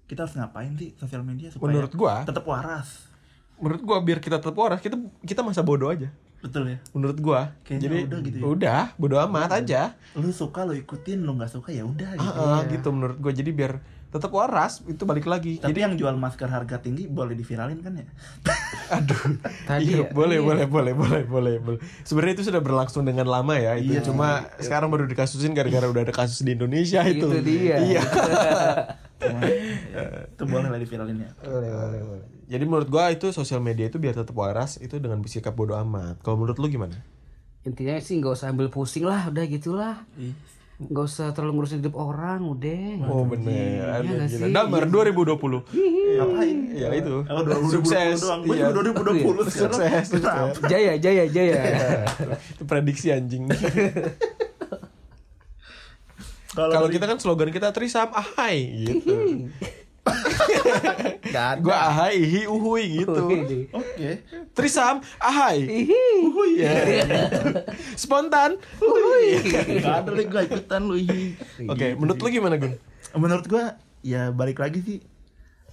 Kita 0.06 0.24
harus 0.24 0.38
ngapain 0.38 0.78
sih 0.78 0.94
sosial 0.94 1.26
media 1.26 1.50
supaya 1.50 1.74
Menurut 1.74 1.92
gua, 1.98 2.22
tetap 2.22 2.46
waras? 2.46 3.10
Menurut 3.58 3.82
gua 3.82 3.98
biar 3.98 4.22
kita 4.22 4.38
tetap 4.38 4.54
waras, 4.54 4.78
kita 4.78 4.94
kita 5.26 5.42
masa 5.42 5.66
bodoh 5.66 5.90
aja. 5.90 6.06
Betul 6.38 6.62
ya 6.66 6.78
Menurut 6.92 7.18
gua. 7.18 7.40
Kayaknya 7.62 7.82
jadi 7.82 7.96
udah 8.00 8.18
gitu 8.22 8.36
ya. 8.36 8.42
udah, 8.46 8.82
bodoh 8.94 9.18
amat 9.24 9.50
aja. 9.54 9.82
lu 10.14 10.30
suka 10.30 10.62
lu 10.62 10.72
ikutin 10.72 11.18
lu 11.20 11.34
nggak 11.34 11.50
suka 11.50 11.70
ya 11.70 11.82
udah 11.82 12.14
gitu 12.14 12.38
Ah, 12.38 12.58
ah, 12.58 12.62
gitu 12.64 12.88
menurut 12.90 13.18
gua. 13.18 13.30
Jadi 13.30 13.50
biar 13.50 13.72
tetap 14.08 14.32
waras, 14.32 14.80
itu 14.84 15.04
balik 15.04 15.28
lagi. 15.28 15.60
Tapi 15.60 15.76
yang 15.76 15.92
jual 15.92 16.16
masker 16.16 16.48
harga 16.48 16.80
tinggi 16.80 17.04
boleh 17.04 17.34
diviralin 17.34 17.76
kan 17.78 17.92
ya? 17.92 18.06
Aduh. 18.96 19.36
Tadi 19.66 19.84
iya, 19.84 20.00
ya, 20.00 20.08
boleh, 20.08 20.40
iya. 20.40 20.46
boleh, 20.46 20.64
boleh, 20.64 20.92
boleh, 20.94 21.22
boleh, 21.24 21.54
boleh. 21.60 21.78
Sebenarnya 22.02 22.40
itu 22.40 22.48
sudah 22.48 22.64
berlangsung 22.64 23.04
dengan 23.04 23.28
lama 23.28 23.52
ya. 23.52 23.76
Itu 23.76 23.98
Iya. 23.98 24.06
cuma 24.08 24.48
sekarang 24.56 24.88
baru 24.88 25.04
dikasusin 25.04 25.52
gara-gara 25.52 25.84
udah 25.84 26.08
ada 26.08 26.14
kasus 26.14 26.40
di 26.40 26.56
Indonesia 26.56 27.04
itu. 27.04 27.28
Itu 27.28 27.40
dia. 27.42 27.76
Iya. 27.82 28.02
Ya, 29.18 30.26
itu 30.26 30.42
boleh 30.44 30.68
lah 30.68 30.78
diviralin 30.78 31.18
ya. 31.18 31.30
Boleh, 31.40 31.68
boleh, 31.68 32.00
boleh. 32.04 32.24
Jadi 32.46 32.64
menurut 32.64 32.88
gua 32.88 33.08
itu 33.08 33.28
sosial 33.28 33.58
media 33.58 33.86
itu 33.86 33.96
biar 33.96 34.14
tetap 34.14 34.32
waras 34.32 34.78
itu 34.78 34.96
dengan 34.96 35.18
bersikap 35.18 35.52
bodoh 35.52 35.76
amat. 35.78 36.18
Kalau 36.20 36.36
menurut 36.36 36.56
lu 36.56 36.68
gimana? 36.68 36.94
Intinya 37.62 37.98
sih 37.98 38.16
nggak 38.16 38.32
usah 38.32 38.48
ambil 38.48 38.68
pusing 38.68 39.02
lah, 39.02 39.26
udah 39.26 39.44
gitulah. 39.44 39.96
Nggak 40.78 41.04
usah 41.04 41.34
terlalu 41.34 41.58
ngurusin 41.58 41.82
hidup 41.82 41.98
orang 41.98 42.38
udah 42.40 43.02
Oh 43.04 43.26
bener. 43.26 43.98
Iya 43.98 43.98
Gila. 43.98 44.26
sih? 44.30 44.54
Damar 44.54 44.86
2020. 44.86 45.34
Ngapain? 46.14 46.56
Ya 46.70 46.88
itu. 46.94 47.26
Oh, 47.26 47.42
2020 47.42 47.74
Sukses. 47.74 48.18
doang. 48.22 48.40
Gue 48.46 48.54
Iya. 48.54 48.70
juga 48.70 48.94
2020 48.94 49.42
sekarang. 49.50 49.78
Sukses. 50.06 50.06
Jaya 50.70 50.94
jaya 50.94 51.24
jaya 51.26 51.62
itu 52.54 52.62
prediksi 52.62 53.10
anjing. 53.10 53.50
Kalau 56.58 56.88
kita 56.90 57.04
kan 57.06 57.18
slogan 57.22 57.54
kita 57.54 57.70
trisam 57.70 58.10
ahai 58.10 58.88
gitu. 58.90 59.46
ada. 61.34 61.60
Gua 61.60 61.76
ahai 61.92 62.18
hi 62.18 62.40
uhui 62.48 63.04
gitu. 63.04 63.24
Oke. 63.70 64.10
Trisam 64.56 65.04
ahai. 65.22 65.62
Ihi. 65.62 66.04
Uhui 66.24 66.50
ya. 66.58 66.72
Spontan. 68.00 68.56
Uhui. 68.80 69.38
Nggak 69.78 69.96
ada 70.02 70.10
lagi 70.10 70.26
gue 70.26 70.42
ikutan 70.48 70.82
lu. 70.88 70.96
ih. 70.98 71.36
Oke, 71.68 71.94
menurut 71.94 72.18
lu 72.18 72.28
gimana, 72.32 72.56
Gun? 72.56 72.74
Menurut 73.14 73.46
gue 73.46 73.64
ya 74.02 74.30
balik 74.32 74.62
lagi 74.62 74.80
sih 74.80 74.98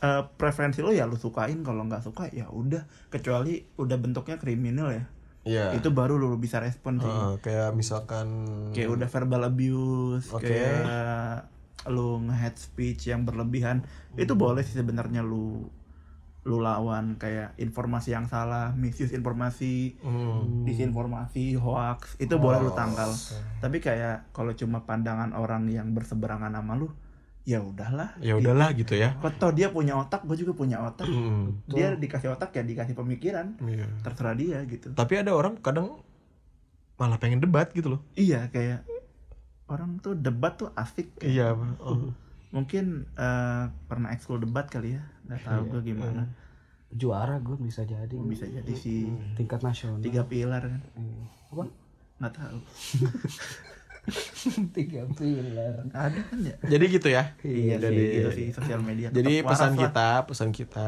eh, 0.01 0.21
preferensi 0.37 0.81
lo 0.81 0.91
ya 0.91 1.05
lu 1.05 1.17
sukain 1.17 1.61
kalau 1.61 1.85
nggak 1.85 2.03
suka 2.03 2.29
ya 2.33 2.49
udah 2.49 2.89
kecuali 3.13 3.61
udah 3.77 3.97
bentuknya 4.01 4.35
kriminal 4.41 4.89
ya 4.89 5.05
Iya. 5.45 5.77
itu 5.77 5.89
baru 5.89 6.17
lu 6.17 6.35
bisa 6.35 6.57
respon 6.57 6.97
sih 6.97 7.05
Heeh, 7.05 7.37
kayak 7.39 7.71
misalkan 7.71 8.27
kayak 8.73 8.89
udah 8.91 9.05
verbal 9.05 9.45
abuse 9.45 10.27
Oke. 10.29 10.49
kayak 10.49 11.45
lu 11.85 12.17
nge-hate 12.19 12.57
speech 12.57 13.07
yang 13.07 13.23
berlebihan 13.23 13.85
itu 14.15 14.33
boleh 14.33 14.65
sih 14.65 14.73
sebenarnya 14.73 15.21
lu 15.21 15.69
lu 16.41 16.57
lawan 16.59 17.17
kayak 17.17 17.57
informasi 17.57 18.13
yang 18.13 18.25
salah 18.25 18.73
misuse 18.73 19.13
informasi 19.13 19.97
Hmm. 19.97 20.61
disinformasi 20.61 21.53
hoax 21.55 22.17
itu 22.17 22.35
boleh 22.35 22.57
lu 22.59 22.69
tangkal 22.71 23.09
tapi 23.57 23.77
kayak 23.79 24.29
kalau 24.29 24.49
cuma 24.51 24.81
pandangan 24.81 25.29
orang 25.31 25.65
yang 25.67 25.89
berseberangan 25.91 26.53
sama 26.53 26.73
lu 26.73 26.89
ya 27.45 27.61
udahlah. 27.61 28.17
Ya 28.19 28.33
udahlah 28.35 28.73
gitu 28.73 28.97
ya. 28.97 29.13
Tau 29.37 29.53
dia 29.53 29.69
punya 29.69 29.93
otak 29.93 30.25
gue 30.25 30.33
juga 30.35 30.57
punya 30.57 30.81
otak. 30.81 31.05
Hmm. 31.05 31.61
dia 31.69 31.93
dikasih 31.93 32.33
otak 32.33 32.51
ya 32.57 32.65
dikasih 32.65 32.97
pemikiran. 32.97 33.55
Iya. 33.61 33.85
terserah 34.01 34.35
dia 34.35 34.65
gitu. 34.65 34.91
Tapi 34.97 35.13
ada 35.21 35.31
orang 35.37 35.61
kadang 35.61 36.01
malah 36.97 37.21
pengen 37.21 37.39
debat 37.39 37.69
gitu 37.75 37.95
loh. 37.95 38.01
iya 38.15 38.47
kayak 38.49 38.87
orang 39.69 40.01
tuh 40.01 40.17
debat 40.17 40.57
tuh 40.57 40.73
asik. 40.73 41.21
Iya. 41.21 41.53
Oh. 41.79 42.11
mungkin 42.55 43.03
eh, 43.19 43.65
pernah 43.91 44.15
ekskul 44.15 44.41
debat 44.41 44.65
kali 44.65 44.97
ya? 44.97 45.03
Nggak 45.29 45.41
tahu 45.45 45.61
gue 45.77 45.81
gimana. 45.93 46.23
Juara 46.89 47.37
gue 47.37 47.61
bisa 47.61 47.85
jadi. 47.85 48.15
Bisa 48.25 48.49
jadi 48.49 48.73
si 48.73 49.05
tingkat 49.37 49.61
nasional. 49.61 50.01
Tiga 50.01 50.25
pilar 50.25 50.65
kan? 50.65 50.81
Apa? 51.53 51.69
Nggak 52.15 52.33
tahu 52.41 52.59
tiga 54.77 55.09
pilar 55.17 55.89
ada 55.89 56.19
kan 56.29 56.39
ya 56.45 56.55
Jadi 56.61 56.85
gitu 56.93 57.07
ya. 57.09 57.33
iya 57.41 57.81
Jadi, 57.81 57.97
sih 57.97 58.13
gitu 58.13 58.29
sih 58.33 58.47
sosial 58.53 58.81
media 58.85 59.09
jadi 59.09 59.41
Tetap 59.41 59.49
pesan 59.49 59.65
waras 59.65 59.75
lah. 59.75 59.81
kita, 59.89 60.09
pesan 60.29 60.49
kita, 60.53 60.87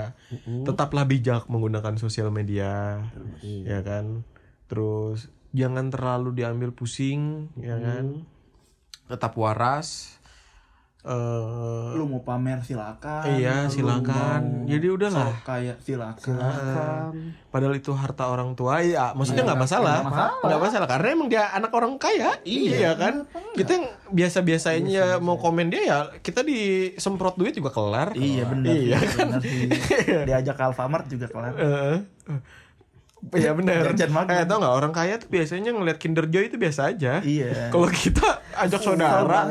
tetaplah 0.65 1.03
bijak 1.10 1.49
menggunakan 1.49 1.95
sosial 1.97 2.30
media, 2.30 3.01
ya 3.41 3.80
kan. 3.82 4.21
Terus 4.69 5.34
jangan 5.56 5.89
terlalu 5.89 6.38
diambil 6.43 6.69
pusing, 6.75 7.49
ya 7.58 7.80
kan. 7.82 8.27
Tetap 9.10 9.34
waras. 9.39 10.19
Eh 11.08 11.96
lu 11.96 12.04
mau 12.06 12.20
pamer 12.20 12.60
silakan 12.60 13.24
Iya, 13.26 13.65
silakan. 13.67 14.67
Jadi 14.67 14.88
udahlah. 14.88 15.32
sok 15.32 15.39
kaya 15.41 15.74
silakan, 15.80 16.36
kan 16.38 17.12
Padahal 17.48 17.74
itu 17.74 17.89
harta 17.91 18.28
orang 18.28 18.54
tua, 18.54 18.84
ya 18.84 19.15
maksudnya 19.15 19.41
nggak 19.43 19.58
masalah, 19.58 20.04
nggak 20.43 20.60
masalah. 20.62 20.86
karena 20.86 21.08
emang 21.10 21.28
dia 21.28 21.48
anak 21.50 21.72
orang 21.72 21.96
kaya, 21.96 22.36
iya, 22.43 22.91
kan. 22.93 23.24
Kita 23.56 23.72
yang 23.74 23.86
biasa-biasanya 24.10 24.84
ya 24.86 25.08
mau 25.17 25.36
komen 25.36 25.67
dia 25.67 25.82
ya 25.82 25.98
kita 26.20 26.43
disemprot 26.43 27.34
duit 27.34 27.56
juga 27.56 27.72
kelar. 27.72 28.12
iya 28.13 28.43
benar 28.43 28.67
Iya 28.67 28.98
kan. 29.00 29.28
benar 29.32 29.41
sih. 29.41 29.67
diajak 30.28 30.54
ke 30.54 30.63
Alfamart 30.63 31.06
juga 31.08 31.26
kelar 31.26 31.56
Heeh. 31.56 31.98
Iya 33.34 33.51
benar. 33.58 33.91
Jajan 33.91 34.12
makan. 34.13 34.32
Eh 34.32 34.45
tau 34.45 34.58
nggak 34.62 34.75
orang 34.77 34.93
kaya 34.93 35.17
tuh 35.19 35.27
biasanya 35.27 35.73
ngeliat 35.73 35.97
Kinder 35.97 36.30
Joy 36.30 36.47
itu 36.47 36.58
biasa 36.62 36.93
aja. 36.93 37.19
iya 37.25 37.67
Kalau 37.73 37.89
kita 37.89 38.23
ajak 38.56 38.82
saudara, 38.82 39.49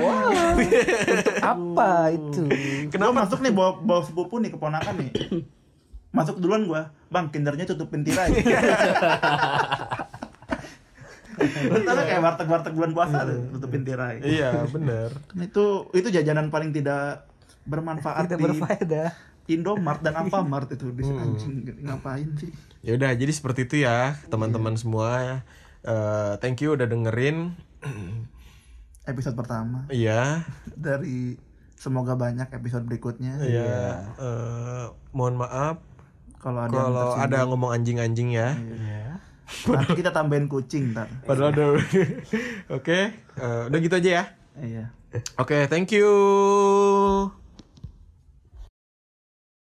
apa 1.43 1.91
itu 2.15 2.47
Kenapa 2.89 3.13
masuk 3.13 3.43
nih 3.43 3.53
bawa 3.53 3.77
bawa 3.83 4.01
sepupu 4.07 4.39
nih 4.41 4.55
keponakan 4.55 4.95
nih. 5.03 5.11
masuk 6.15 6.41
duluan 6.41 6.65
gua. 6.65 6.95
Bang, 7.13 7.29
kindernya 7.29 7.69
tutupin 7.69 8.01
tirai. 8.01 8.33
Bentar 11.69 11.95
kayak 12.01 12.23
warteg-warteg 12.25 12.73
bulan 12.73 12.97
puasa 12.97 13.29
tuh, 13.29 13.45
tutupin 13.53 13.85
tirai. 13.85 14.25
iya 14.25 14.65
benar. 14.65 15.13
Kan 15.29 15.39
itu 15.45 15.85
itu 15.93 16.09
jajanan 16.09 16.49
paling 16.49 16.73
tidak 16.73 17.29
bermanfaat 17.69 18.25
tidak 18.31 18.39
di 18.41 18.45
berfaedah 18.49 19.11
Indomart 19.47 20.03
dan 20.03 20.15
Alfamart 20.21 20.71
itu 20.75 20.91
di 20.91 21.03
anjing 21.07 21.67
ngapain 21.87 22.29
sih? 22.39 22.51
Ya 22.83 22.95
udah 22.99 23.15
jadi 23.15 23.33
seperti 23.33 23.67
itu 23.67 23.83
ya 23.87 24.19
teman-teman 24.31 24.75
semua. 24.75 25.43
Eh, 25.87 26.33
thank 26.43 26.63
you 26.63 26.75
udah 26.75 26.87
dengerin. 26.87 27.55
Episode 29.07 29.39
pertama 29.39 29.87
Iya, 29.87 30.43
dari 30.75 31.39
semoga 31.79 32.19
banyak 32.19 32.51
episode 32.51 32.83
berikutnya. 32.91 33.39
iya. 33.47 34.03
Eh, 34.19 34.85
mohon 35.15 35.39
maaf 35.39 35.79
Kalau 36.43 36.67
ada 36.67 36.75
kalau 36.75 37.09
ada 37.15 37.39
ngomong 37.47 37.71
anjing-anjing 37.71 38.35
ya. 38.35 38.59
ya 38.59 39.19
nanti 39.71 39.93
kita 40.03 40.11
tambahin 40.11 40.51
kucing 40.51 40.91
ntar. 40.91 41.07
Padahal 41.23 41.55
ada. 41.55 41.65
Oke, 42.77 43.15
eh, 43.15 43.63
udah 43.71 43.79
gitu 43.79 43.95
aja 43.95 44.11
ya. 44.11 44.25
Iya. 44.59 44.85
Oke, 45.39 45.71
thank 45.71 45.95
you. 45.95 46.11